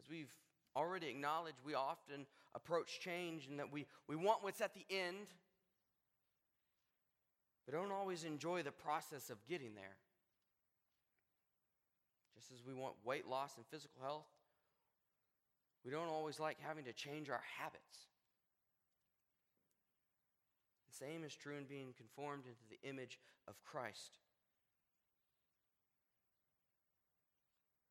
As 0.00 0.10
we've 0.10 0.34
already 0.74 1.08
acknowledged, 1.08 1.58
we 1.64 1.74
often 1.74 2.26
approach 2.54 2.98
change 3.00 3.46
and 3.48 3.58
that 3.58 3.70
we, 3.70 3.86
we 4.08 4.16
want 4.16 4.42
what's 4.42 4.60
at 4.60 4.74
the 4.74 4.84
end, 4.90 5.26
but 7.68 7.76
don't 7.76 7.92
always 7.92 8.24
enjoy 8.24 8.62
the 8.62 8.72
process 8.72 9.28
of 9.28 9.36
getting 9.46 9.74
there. 9.74 9.98
Just 12.34 12.50
as 12.50 12.66
we 12.66 12.72
want 12.72 12.94
weight 13.04 13.28
loss 13.28 13.56
and 13.58 13.66
physical 13.66 14.00
health, 14.00 14.24
we 15.84 15.90
don't 15.90 16.08
always 16.08 16.40
like 16.40 16.56
having 16.66 16.84
to 16.84 16.94
change 16.94 17.28
our 17.28 17.42
habits. 17.58 18.06
The 20.88 21.04
same 21.04 21.24
is 21.24 21.34
true 21.34 21.56
in 21.58 21.64
being 21.64 21.92
conformed 21.94 22.44
into 22.46 22.64
the 22.70 22.88
image 22.88 23.18
of 23.46 23.62
Christ. 23.62 24.12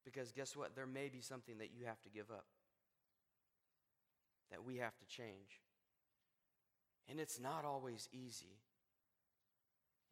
Because 0.03 0.31
guess 0.31 0.55
what? 0.55 0.75
There 0.75 0.87
may 0.87 1.09
be 1.09 1.21
something 1.21 1.59
that 1.59 1.69
you 1.77 1.85
have 1.85 2.01
to 2.01 2.09
give 2.09 2.31
up, 2.31 2.45
that 4.49 4.63
we 4.65 4.77
have 4.77 4.97
to 4.97 5.05
change. 5.05 5.61
And 7.07 7.19
it's 7.19 7.39
not 7.39 7.63
always 7.63 8.09
easy. 8.11 8.57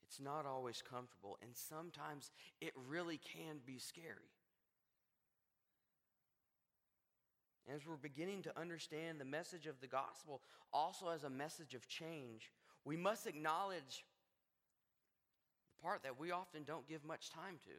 It's 0.08 0.20
not 0.20 0.46
always 0.46 0.82
comfortable. 0.82 1.38
And 1.42 1.52
sometimes 1.54 2.32
it 2.62 2.74
really 2.88 3.18
can 3.18 3.58
be 3.66 3.80
scary. 3.80 4.32
As 7.74 7.86
we're 7.88 7.96
beginning 7.96 8.44
to 8.44 8.60
understand 8.60 9.20
the 9.20 9.26
message 9.26 9.66
of 9.66 9.82
the 9.82 9.88
gospel 9.88 10.42
also 10.72 11.10
as 11.10 11.24
a 11.24 11.30
message 11.30 11.74
of 11.74 11.88
change, 11.88 12.52
we 12.84 12.96
must 12.96 13.26
acknowledge 13.26 14.06
the 15.76 15.82
part 15.82 16.04
that 16.04 16.20
we 16.20 16.32
often 16.32 16.64
don't 16.64 16.88
give 16.88 17.04
much 17.04 17.32
time 17.32 17.56
to. 17.64 17.72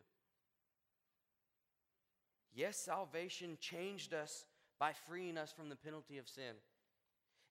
Yes, 2.53 2.77
salvation 2.77 3.59
changed 3.61 4.13
us 4.13 4.45
by 4.81 4.93
freeing 4.93 5.39
us 5.39 5.53
from 5.53 5.69
the 5.69 5.77
penalty 5.77 6.19
of 6.19 6.29
sin. 6.29 6.55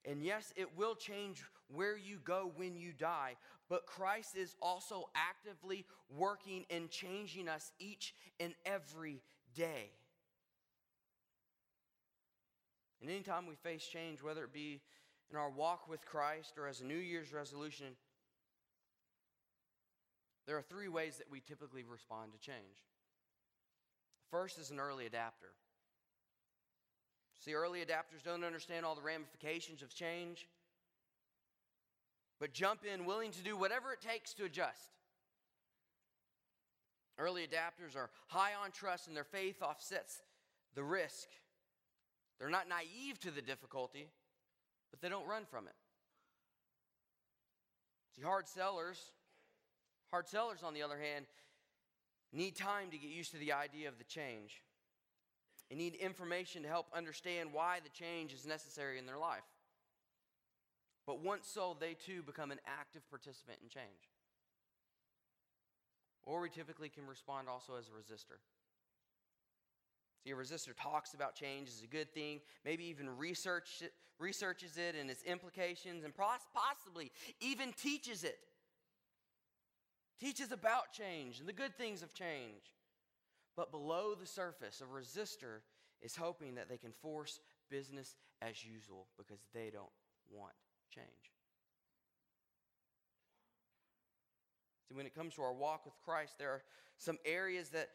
And 0.04 0.22
yes, 0.22 0.52
it 0.56 0.76
will 0.76 0.94
change 0.94 1.44
where 1.68 1.96
you 1.96 2.18
go 2.24 2.52
when 2.56 2.76
you 2.76 2.92
die, 2.92 3.36
but 3.68 3.86
Christ 3.86 4.36
is 4.36 4.54
also 4.62 5.08
actively 5.14 5.84
working 6.08 6.64
and 6.70 6.90
changing 6.90 7.48
us 7.48 7.72
each 7.78 8.14
and 8.38 8.54
every 8.64 9.22
day. 9.54 9.90
And 13.00 13.10
anytime 13.10 13.46
we 13.46 13.54
face 13.56 13.86
change, 13.86 14.22
whether 14.22 14.44
it 14.44 14.52
be 14.52 14.80
in 15.30 15.36
our 15.36 15.50
walk 15.50 15.88
with 15.88 16.04
Christ 16.04 16.54
or 16.56 16.66
as 16.66 16.80
a 16.80 16.84
New 16.84 16.94
Year's 16.94 17.32
resolution, 17.32 17.88
there 20.46 20.56
are 20.56 20.62
three 20.62 20.88
ways 20.88 21.16
that 21.18 21.30
we 21.30 21.40
typically 21.40 21.84
respond 21.84 22.32
to 22.32 22.38
change. 22.38 22.84
First 24.30 24.58
is 24.58 24.70
an 24.70 24.80
early 24.80 25.06
adapter. 25.06 25.48
See, 27.40 27.54
early 27.54 27.80
adapters 27.80 28.24
don't 28.24 28.44
understand 28.44 28.84
all 28.84 28.94
the 28.94 29.02
ramifications 29.02 29.82
of 29.82 29.94
change, 29.94 30.48
but 32.40 32.52
jump 32.52 32.80
in 32.84 33.04
willing 33.04 33.30
to 33.32 33.42
do 33.42 33.56
whatever 33.56 33.92
it 33.92 34.00
takes 34.00 34.34
to 34.34 34.44
adjust. 34.44 34.90
Early 37.18 37.42
adapters 37.42 37.96
are 37.96 38.10
high 38.26 38.52
on 38.62 38.72
trust, 38.72 39.08
and 39.08 39.16
their 39.16 39.24
faith 39.24 39.62
offsets 39.62 40.20
the 40.74 40.84
risk. 40.84 41.28
They're 42.38 42.50
not 42.50 42.68
naive 42.68 43.18
to 43.20 43.30
the 43.30 43.40
difficulty, 43.40 44.10
but 44.90 45.00
they 45.00 45.08
don't 45.08 45.26
run 45.26 45.44
from 45.50 45.66
it. 45.66 45.74
See, 48.14 48.22
hard 48.22 48.48
sellers, 48.48 48.98
hard 50.10 50.28
sellers, 50.28 50.62
on 50.62 50.74
the 50.74 50.82
other 50.82 50.98
hand, 50.98 51.26
need 52.32 52.56
time 52.56 52.90
to 52.90 52.98
get 52.98 53.10
used 53.10 53.32
to 53.32 53.38
the 53.38 53.52
idea 53.52 53.88
of 53.88 53.96
the 53.96 54.04
change. 54.04 54.62
They 55.70 55.76
need 55.76 55.94
information 55.94 56.62
to 56.62 56.68
help 56.68 56.86
understand 56.94 57.52
why 57.52 57.80
the 57.82 57.90
change 57.90 58.32
is 58.32 58.46
necessary 58.46 58.98
in 58.98 59.06
their 59.06 59.18
life. 59.18 59.42
But 61.06 61.22
once 61.22 61.46
sold, 61.46 61.80
they 61.80 61.94
too 61.94 62.22
become 62.22 62.50
an 62.50 62.58
active 62.66 63.08
participant 63.08 63.58
in 63.62 63.68
change. 63.68 64.10
Or 66.24 66.40
we 66.40 66.50
typically 66.50 66.88
can 66.88 67.06
respond 67.06 67.48
also 67.48 67.74
as 67.78 67.86
a 67.86 67.90
resistor. 67.90 68.38
See, 70.24 70.32
a 70.32 70.34
resistor 70.34 70.74
talks 70.76 71.14
about 71.14 71.36
change 71.36 71.68
as 71.68 71.82
a 71.84 71.86
good 71.86 72.12
thing, 72.12 72.40
maybe 72.64 72.84
even 72.86 73.08
research 73.16 73.84
researches 74.18 74.78
it 74.78 74.96
and 74.98 75.10
its 75.10 75.22
implications, 75.22 76.02
and 76.02 76.12
possibly 76.14 77.12
even 77.40 77.72
teaches 77.74 78.24
it. 78.24 78.38
Teaches 80.18 80.50
about 80.50 80.92
change 80.92 81.38
and 81.38 81.48
the 81.48 81.52
good 81.52 81.76
things 81.76 82.02
of 82.02 82.14
change. 82.14 82.74
But 83.56 83.70
below 83.70 84.14
the 84.14 84.26
surface, 84.26 84.80
a 84.80 84.84
resistor 84.84 85.60
is 86.02 86.16
hoping 86.16 86.54
that 86.56 86.68
they 86.68 86.78
can 86.78 86.92
force 87.02 87.40
business 87.70 88.16
as 88.42 88.64
usual 88.64 89.06
because 89.16 89.40
they 89.54 89.70
don't 89.70 89.92
want 90.30 90.54
change. 90.94 91.06
See, 94.88 94.94
when 94.94 95.06
it 95.06 95.14
comes 95.14 95.34
to 95.34 95.42
our 95.42 95.52
walk 95.52 95.84
with 95.84 95.94
Christ, 96.04 96.38
there 96.38 96.50
are 96.50 96.62
some 96.98 97.18
areas 97.24 97.70
that 97.70 97.88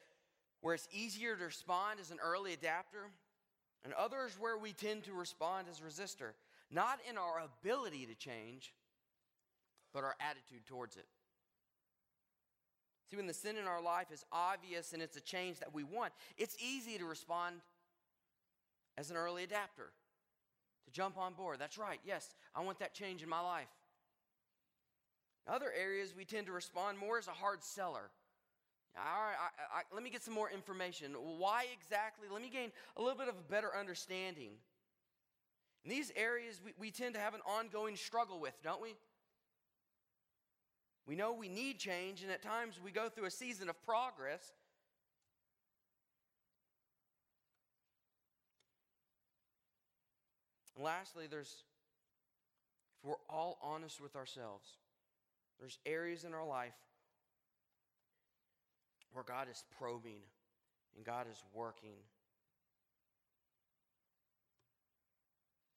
where 0.61 0.75
it's 0.75 0.87
easier 0.91 1.35
to 1.35 1.45
respond 1.45 1.99
as 1.99 2.11
an 2.11 2.17
early 2.23 2.53
adapter, 2.53 3.09
and 3.83 3.93
others 3.93 4.37
where 4.39 4.57
we 4.57 4.73
tend 4.73 5.03
to 5.05 5.13
respond 5.13 5.67
as 5.69 5.79
resistor, 5.79 6.33
not 6.69 6.99
in 7.09 7.17
our 7.17 7.41
ability 7.43 8.05
to 8.05 8.13
change, 8.13 8.73
but 9.93 10.03
our 10.03 10.15
attitude 10.19 10.65
towards 10.67 10.95
it. 10.97 11.05
See, 13.09 13.17
when 13.17 13.27
the 13.27 13.33
sin 13.33 13.57
in 13.57 13.65
our 13.65 13.81
life 13.81 14.11
is 14.11 14.23
obvious 14.31 14.93
and 14.93 15.01
it's 15.01 15.17
a 15.17 15.21
change 15.21 15.59
that 15.59 15.73
we 15.73 15.83
want, 15.83 16.13
it's 16.37 16.55
easy 16.63 16.97
to 16.97 17.05
respond 17.05 17.55
as 18.97 19.09
an 19.09 19.17
early 19.17 19.43
adapter, 19.43 19.91
to 20.85 20.91
jump 20.91 21.17
on 21.17 21.33
board. 21.33 21.57
That's 21.59 21.77
right, 21.77 21.99
yes, 22.05 22.33
I 22.55 22.61
want 22.61 22.79
that 22.79 22.93
change 22.93 23.23
in 23.23 23.29
my 23.29 23.41
life. 23.41 23.69
In 25.47 25.53
other 25.53 25.71
areas, 25.77 26.13
we 26.15 26.25
tend 26.25 26.47
to 26.47 26.51
respond 26.51 26.97
more 26.97 27.17
as 27.17 27.27
a 27.27 27.31
hard 27.31 27.63
seller 27.63 28.11
all 28.97 29.03
right, 29.03 29.35
I, 29.39 29.79
I, 29.79 29.81
let 29.93 30.03
me 30.03 30.09
get 30.09 30.21
some 30.21 30.33
more 30.33 30.49
information. 30.49 31.13
Why 31.13 31.65
exactly? 31.73 32.27
Let 32.31 32.41
me 32.41 32.49
gain 32.49 32.71
a 32.97 33.01
little 33.01 33.17
bit 33.17 33.29
of 33.29 33.35
a 33.35 33.51
better 33.51 33.69
understanding. 33.77 34.51
In 35.85 35.89
these 35.89 36.11
areas, 36.15 36.59
we, 36.63 36.73
we 36.77 36.91
tend 36.91 37.15
to 37.15 37.21
have 37.21 37.33
an 37.33 37.41
ongoing 37.45 37.95
struggle 37.95 38.39
with, 38.39 38.53
don't 38.63 38.81
we? 38.81 38.95
We 41.07 41.15
know 41.15 41.33
we 41.33 41.47
need 41.47 41.79
change, 41.79 42.21
and 42.21 42.31
at 42.31 42.43
times 42.43 42.79
we 42.83 42.91
go 42.91 43.09
through 43.09 43.25
a 43.25 43.31
season 43.31 43.69
of 43.69 43.81
progress. 43.85 44.53
And 50.81 50.85
lastly, 50.87 51.25
there's, 51.29 51.63
if 52.97 53.07
we're 53.07 53.21
all 53.29 53.59
honest 53.61 54.01
with 54.01 54.15
ourselves, 54.15 54.67
there's 55.59 55.77
areas 55.85 56.23
in 56.23 56.33
our 56.33 56.43
life 56.43 56.73
where 59.13 59.23
God 59.23 59.45
is 59.47 59.63
probing 59.77 60.23
and 60.95 61.05
God 61.05 61.27
is 61.31 61.43
working 61.53 62.01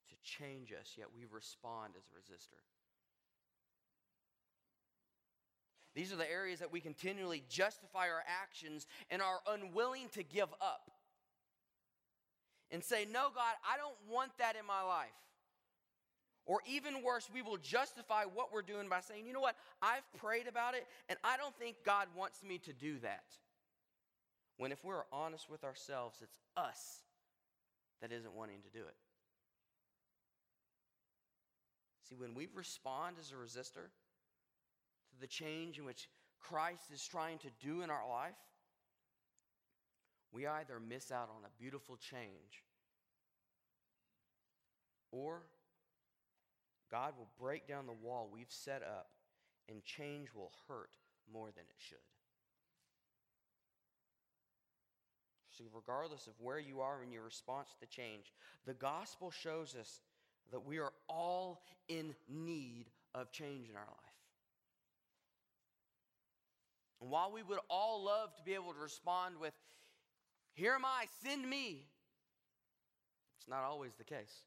to 0.08 0.14
change 0.22 0.72
us, 0.72 0.94
yet 0.96 1.08
we 1.14 1.26
respond 1.30 1.92
as 1.98 2.04
a 2.04 2.16
resistor. 2.16 2.62
These 5.94 6.14
are 6.14 6.16
the 6.16 6.30
areas 6.30 6.60
that 6.60 6.72
we 6.72 6.80
continually 6.80 7.42
justify 7.50 8.08
our 8.08 8.24
actions 8.42 8.86
and 9.10 9.20
are 9.20 9.40
unwilling 9.46 10.08
to 10.14 10.22
give 10.22 10.48
up. 10.62 10.90
And 12.70 12.82
say, 12.82 13.06
No, 13.10 13.28
God, 13.34 13.54
I 13.64 13.76
don't 13.76 13.94
want 14.10 14.32
that 14.38 14.56
in 14.58 14.66
my 14.66 14.82
life. 14.82 15.08
Or 16.46 16.60
even 16.66 17.02
worse, 17.02 17.28
we 17.32 17.40
will 17.40 17.56
justify 17.56 18.24
what 18.24 18.52
we're 18.52 18.62
doing 18.62 18.88
by 18.88 19.00
saying, 19.00 19.26
you 19.26 19.32
know 19.32 19.40
what, 19.40 19.56
I've 19.80 20.04
prayed 20.18 20.46
about 20.46 20.74
it 20.74 20.86
and 21.08 21.18
I 21.24 21.38
don't 21.38 21.56
think 21.56 21.76
God 21.86 22.08
wants 22.14 22.42
me 22.42 22.58
to 22.58 22.72
do 22.72 22.98
that. 22.98 23.24
When 24.58 24.70
if 24.70 24.84
we're 24.84 25.04
honest 25.10 25.48
with 25.48 25.64
ourselves, 25.64 26.18
it's 26.22 26.36
us 26.56 27.02
that 28.02 28.12
isn't 28.12 28.34
wanting 28.34 28.60
to 28.62 28.78
do 28.78 28.84
it. 28.84 28.94
See, 32.08 32.14
when 32.14 32.34
we 32.34 32.48
respond 32.54 33.16
as 33.18 33.32
a 33.32 33.34
resistor 33.34 33.88
to 35.08 35.20
the 35.20 35.26
change 35.26 35.78
in 35.78 35.86
which 35.86 36.08
Christ 36.38 36.92
is 36.92 37.06
trying 37.06 37.38
to 37.38 37.48
do 37.62 37.80
in 37.80 37.90
our 37.90 38.06
life, 38.06 38.36
we 40.34 40.46
either 40.46 40.80
miss 40.80 41.10
out 41.10 41.30
on 41.30 41.44
a 41.44 41.60
beautiful 41.62 41.96
change 41.96 42.64
or 45.12 45.42
God 46.94 47.14
will 47.18 47.28
break 47.40 47.66
down 47.66 47.86
the 47.86 47.92
wall 47.92 48.28
we've 48.32 48.46
set 48.48 48.82
up, 48.82 49.08
and 49.68 49.82
change 49.84 50.28
will 50.32 50.52
hurt 50.68 50.96
more 51.32 51.46
than 51.46 51.64
it 51.68 51.76
should. 51.76 51.98
See, 55.58 55.64
regardless 55.74 56.28
of 56.28 56.34
where 56.38 56.60
you 56.60 56.80
are 56.80 57.02
in 57.02 57.10
your 57.10 57.24
response 57.24 57.74
to 57.80 57.86
change, 57.86 58.32
the 58.64 58.74
gospel 58.74 59.32
shows 59.32 59.74
us 59.74 60.02
that 60.52 60.64
we 60.64 60.78
are 60.78 60.92
all 61.08 61.62
in 61.88 62.14
need 62.28 62.86
of 63.12 63.32
change 63.32 63.68
in 63.68 63.76
our 63.76 63.82
life. 63.82 64.14
And 67.00 67.10
while 67.10 67.32
we 67.32 67.42
would 67.42 67.58
all 67.68 68.04
love 68.04 68.36
to 68.36 68.42
be 68.44 68.54
able 68.54 68.72
to 68.72 68.80
respond 68.80 69.34
with, 69.40 69.52
Here 70.54 70.74
am 70.74 70.84
I, 70.84 71.06
send 71.22 71.48
me, 71.48 71.86
It's 73.38 73.48
not 73.48 73.64
always 73.64 73.94
the 73.96 74.04
case. 74.04 74.42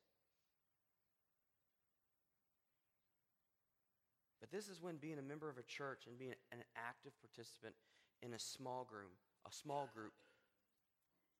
But 4.39 4.50
this 4.50 4.70
is 4.70 4.82
when 4.82 4.96
being 4.96 5.20
a 5.20 5.22
member 5.22 5.50
of 5.50 5.58
a 5.58 5.63
church 5.63 6.06
and 6.08 6.17
being 6.17 6.34
an 6.52 6.63
active 6.76 7.12
participant 7.20 7.76
in 8.24 8.34
a 8.34 8.39
small 8.39 8.86
group, 8.86 9.12
a 9.48 9.52
small 9.54 9.89
group 9.93 10.13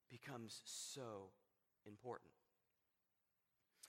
becomes 0.10 0.62
so 0.66 1.32
important. 1.86 2.32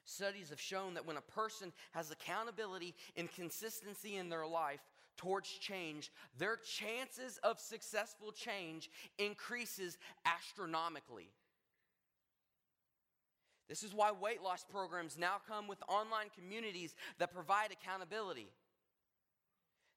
Studies 0.04 0.48
have 0.48 0.60
shown 0.60 0.94
that 0.94 1.04
when 1.04 1.18
a 1.18 1.20
person 1.20 1.72
has 1.92 2.10
accountability 2.10 2.94
and 3.16 3.30
consistency 3.32 4.16
in 4.16 4.30
their 4.30 4.46
life 4.46 4.80
towards 5.18 5.50
change, 5.50 6.10
their 6.38 6.56
chances 6.56 7.38
of 7.42 7.60
successful 7.60 8.32
change 8.32 8.88
increases 9.18 9.98
astronomically. 10.24 11.28
This 13.68 13.82
is 13.82 13.92
why 13.92 14.12
weight 14.12 14.42
loss 14.42 14.64
programs 14.64 15.18
now 15.18 15.36
come 15.46 15.68
with 15.68 15.78
online 15.88 16.28
communities 16.34 16.94
that 17.18 17.34
provide 17.34 17.70
accountability. 17.70 18.48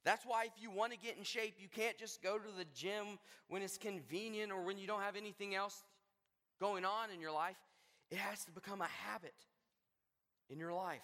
That's 0.04 0.26
why, 0.26 0.46
if 0.46 0.62
you 0.62 0.72
want 0.72 0.92
to 0.92 0.98
get 0.98 1.16
in 1.18 1.24
shape, 1.24 1.56
you 1.60 1.70
can't 1.70 1.98
just 1.98 2.22
go 2.22 2.38
to 2.38 2.52
the 2.58 2.66
gym 2.74 3.20
when 3.48 3.62
it's 3.62 3.78
convenient 3.78 4.52
or 4.52 4.64
when 4.64 4.78
you 4.78 4.88
don't 4.88 5.02
have 5.02 5.16
anything 5.16 5.54
else 5.54 5.84
going 6.60 6.84
on 6.84 7.12
in 7.14 7.22
your 7.22 7.32
life. 7.32 7.56
It 8.10 8.18
has 8.18 8.44
to 8.46 8.52
become 8.52 8.82
a 8.82 8.88
habit 8.88 9.36
in 10.50 10.60
your 10.60 10.74
life. 10.74 11.02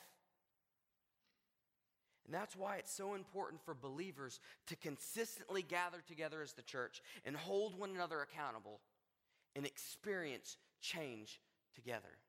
And 2.28 2.36
that's 2.36 2.58
why 2.58 2.76
it's 2.76 2.92
so 2.92 3.16
important 3.16 3.63
for 3.63 3.74
believers 3.74 4.42
to 4.68 4.76
consistently 4.76 5.62
gather 5.62 6.04
together 6.06 6.42
as 6.42 6.54
the 6.54 6.62
church 6.62 7.02
and 7.26 7.36
hold 7.36 7.80
one 7.80 7.92
another 7.92 8.22
accountable 8.22 8.82
and 9.56 9.66
experience 9.66 10.58
change 10.82 11.40
together. 11.74 12.20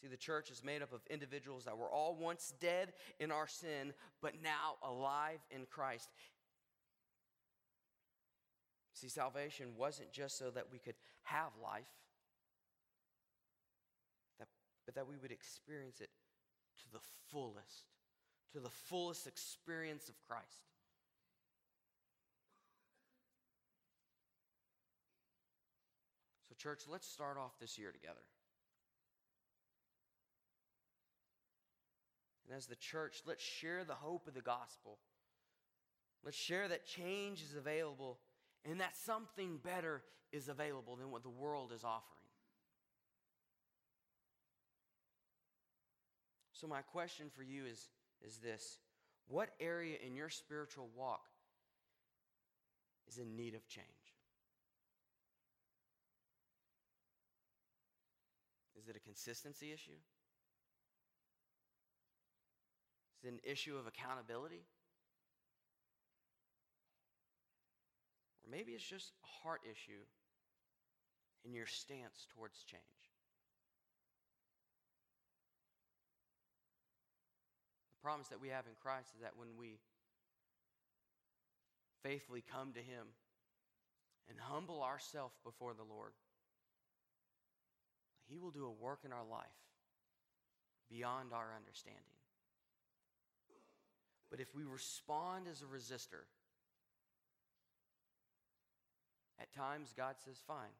See, 0.00 0.08
the 0.08 0.16
church 0.16 0.50
is 0.50 0.64
made 0.64 0.82
up 0.82 0.92
of 0.92 1.00
individuals 1.08 1.64
that 1.66 1.78
were 1.78 1.88
all 1.88 2.16
once 2.16 2.52
dead 2.58 2.92
in 3.20 3.30
our 3.30 3.46
sin, 3.46 3.92
but 4.20 4.32
now 4.42 4.74
alive 4.82 5.38
in 5.52 5.64
Christ. 5.70 6.08
See, 8.94 9.08
salvation 9.08 9.68
wasn't 9.76 10.10
just 10.10 10.36
so 10.36 10.50
that 10.50 10.72
we 10.72 10.80
could 10.80 10.96
have 11.22 11.52
life, 11.62 11.84
that, 14.40 14.48
but 14.86 14.96
that 14.96 15.06
we 15.06 15.16
would 15.18 15.30
experience 15.30 16.00
it 16.00 16.10
to 16.84 16.92
the 16.92 17.00
fullest, 17.30 17.84
to 18.52 18.60
the 18.60 18.70
fullest 18.70 19.26
experience 19.26 20.08
of 20.08 20.14
Christ. 20.28 20.68
So, 26.48 26.54
church, 26.56 26.82
let's 26.88 27.08
start 27.08 27.38
off 27.38 27.58
this 27.60 27.78
year 27.78 27.92
together. 27.92 28.20
And 32.46 32.56
as 32.56 32.66
the 32.66 32.76
church, 32.76 33.22
let's 33.26 33.42
share 33.42 33.84
the 33.84 33.94
hope 33.94 34.26
of 34.26 34.34
the 34.34 34.42
gospel. 34.42 34.98
Let's 36.24 36.36
share 36.36 36.68
that 36.68 36.86
change 36.86 37.42
is 37.42 37.56
available 37.56 38.18
and 38.64 38.80
that 38.80 38.96
something 38.96 39.58
better 39.62 40.02
is 40.32 40.48
available 40.48 40.96
than 40.96 41.10
what 41.10 41.22
the 41.22 41.30
world 41.30 41.72
is 41.74 41.84
offering. 41.84 42.21
So, 46.62 46.68
my 46.68 46.82
question 46.82 47.26
for 47.34 47.42
you 47.42 47.66
is, 47.66 47.88
is 48.24 48.36
this 48.36 48.78
What 49.26 49.48
area 49.58 49.96
in 50.06 50.14
your 50.14 50.30
spiritual 50.30 50.88
walk 50.96 51.24
is 53.08 53.18
in 53.18 53.34
need 53.34 53.56
of 53.56 53.66
change? 53.66 53.86
Is 58.80 58.86
it 58.86 58.94
a 58.94 59.00
consistency 59.00 59.72
issue? 59.72 59.98
Is 63.18 63.24
it 63.24 63.32
an 63.32 63.40
issue 63.42 63.76
of 63.76 63.88
accountability? 63.88 64.62
Or 68.44 68.50
maybe 68.52 68.70
it's 68.70 68.88
just 68.88 69.10
a 69.24 69.42
heart 69.42 69.62
issue 69.68 70.02
in 71.44 71.54
your 71.54 71.66
stance 71.66 72.28
towards 72.36 72.62
change. 72.62 73.11
Promise 78.02 78.28
that 78.28 78.40
we 78.40 78.48
have 78.48 78.66
in 78.66 78.72
Christ 78.82 79.10
is 79.14 79.22
that 79.22 79.36
when 79.36 79.48
we 79.56 79.78
faithfully 82.02 82.42
come 82.42 82.72
to 82.72 82.80
Him 82.80 83.06
and 84.28 84.38
humble 84.38 84.82
ourselves 84.82 85.34
before 85.44 85.74
the 85.74 85.84
Lord, 85.84 86.12
He 88.28 88.38
will 88.38 88.50
do 88.50 88.66
a 88.66 88.82
work 88.82 89.00
in 89.04 89.12
our 89.12 89.24
life 89.24 89.46
beyond 90.90 91.32
our 91.32 91.54
understanding. 91.56 92.02
But 94.30 94.40
if 94.40 94.54
we 94.54 94.64
respond 94.64 95.46
as 95.50 95.62
a 95.62 95.66
resistor, 95.66 96.24
at 99.38 99.52
times 99.52 99.92
God 99.96 100.16
says, 100.24 100.40
Fine, 100.46 100.72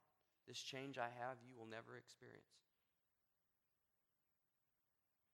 this 0.48 0.58
change 0.58 0.98
I 0.98 1.08
have, 1.20 1.36
you 1.46 1.54
will 1.58 1.66
never 1.66 1.96
experience. 1.96 2.46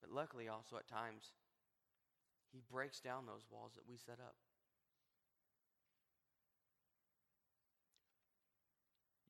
But 0.00 0.10
luckily, 0.10 0.48
also 0.48 0.76
at 0.76 0.88
times, 0.88 1.32
He 2.52 2.60
breaks 2.70 3.00
down 3.00 3.26
those 3.26 3.44
walls 3.50 3.72
that 3.76 3.88
we 3.88 3.96
set 3.96 4.18
up. 4.20 4.34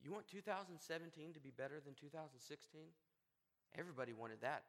You 0.02 0.12
want 0.12 0.26
2017 0.28 1.34
to 1.34 1.40
be 1.40 1.50
better 1.50 1.80
than 1.84 1.94
2016? 1.94 2.80
Everybody 3.76 4.12
wanted 4.12 4.40
that. 4.40 4.62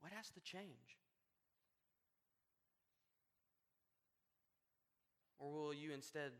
What 0.00 0.12
has 0.12 0.28
to 0.30 0.40
change? 0.40 0.98
Or 5.38 5.50
will 5.50 5.74
you 5.74 5.92
instead 5.92 6.32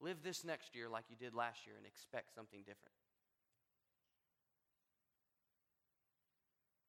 live 0.00 0.22
this 0.22 0.44
next 0.44 0.74
year 0.74 0.88
like 0.88 1.04
you 1.10 1.16
did 1.16 1.34
last 1.34 1.66
year 1.66 1.76
and 1.76 1.86
expect 1.86 2.34
something 2.34 2.60
different? 2.60 2.96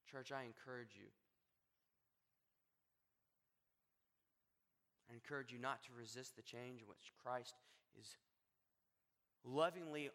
Church, 0.10 0.32
I 0.32 0.44
encourage 0.44 0.96
you. 0.96 1.08
Encourage 5.24 5.52
you 5.52 5.60
not 5.60 5.84
to 5.84 5.90
resist 5.98 6.36
the 6.36 6.42
change 6.42 6.82
in 6.82 6.88
which 6.88 7.14
Christ 7.24 7.56
is 8.00 8.16
lovingly 9.44 10.10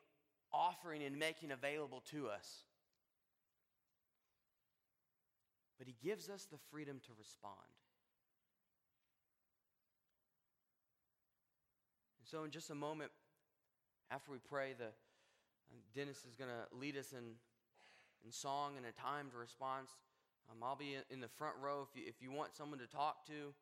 offering 0.53 1.03
and 1.03 1.19
making 1.19 1.51
available 1.51 2.03
to 2.11 2.29
us. 2.29 2.65
But 5.79 5.87
He 5.87 5.95
gives 6.03 6.29
us 6.29 6.47
the 6.51 6.59
freedom 6.71 7.01
to 7.07 7.13
respond. 7.19 7.55
And 12.21 12.29
so, 12.29 12.45
in 12.45 12.51
just 12.51 12.71
a 12.71 12.75
moment, 12.75 13.11
after 14.11 14.33
we 14.33 14.39
pray, 14.39 14.75
the 14.79 14.87
uh, 14.87 14.89
Dennis 15.95 16.25
is 16.29 16.37
going 16.37 16.51
to 16.51 16.77
lead 16.77 16.97
us 16.97 17.13
in, 17.13 17.35
in 18.25 18.33
song 18.33 18.75
and 18.77 18.87
a 18.87 18.93
timed 18.93 19.35
response. 19.35 19.91
Um, 20.51 20.63
I'll 20.63 20.77
be 20.77 20.97
in 21.11 21.21
the 21.21 21.29
front 21.29 21.55
row 21.61 21.87
if 21.89 22.01
you, 22.01 22.09
if 22.09 22.23
you 22.23 22.31
want 22.31 22.55
someone 22.55 22.79
to 22.79 22.87
talk 22.87 23.27
to. 23.27 23.53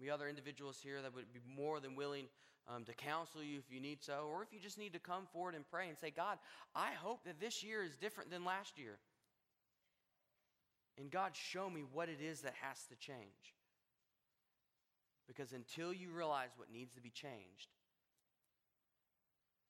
Be 0.00 0.10
other 0.10 0.28
individuals 0.28 0.78
here 0.82 1.02
that 1.02 1.14
would 1.14 1.32
be 1.32 1.40
more 1.56 1.80
than 1.80 1.96
willing 1.96 2.26
um, 2.68 2.84
to 2.84 2.92
counsel 2.92 3.42
you 3.42 3.58
if 3.58 3.72
you 3.72 3.80
need 3.80 4.02
so, 4.02 4.28
or 4.30 4.42
if 4.42 4.52
you 4.52 4.60
just 4.60 4.78
need 4.78 4.92
to 4.92 4.98
come 4.98 5.26
forward 5.32 5.54
and 5.54 5.68
pray 5.68 5.88
and 5.88 5.98
say, 5.98 6.10
God, 6.10 6.38
I 6.74 6.92
hope 6.92 7.24
that 7.24 7.40
this 7.40 7.64
year 7.64 7.82
is 7.82 7.96
different 7.96 8.30
than 8.30 8.44
last 8.44 8.78
year. 8.78 8.98
And 10.98 11.10
God, 11.10 11.32
show 11.34 11.70
me 11.70 11.82
what 11.92 12.08
it 12.08 12.18
is 12.20 12.40
that 12.40 12.54
has 12.60 12.84
to 12.88 12.96
change. 12.96 13.54
Because 15.26 15.52
until 15.52 15.92
you 15.92 16.10
realize 16.10 16.50
what 16.56 16.72
needs 16.72 16.94
to 16.94 17.00
be 17.00 17.10
changed, 17.10 17.68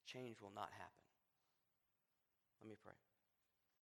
change 0.07 0.41
will 0.41 0.53
not 0.55 0.71
happen. 0.73 0.93
Let 2.63 2.71
me 2.71 2.77
pray. 2.83 2.95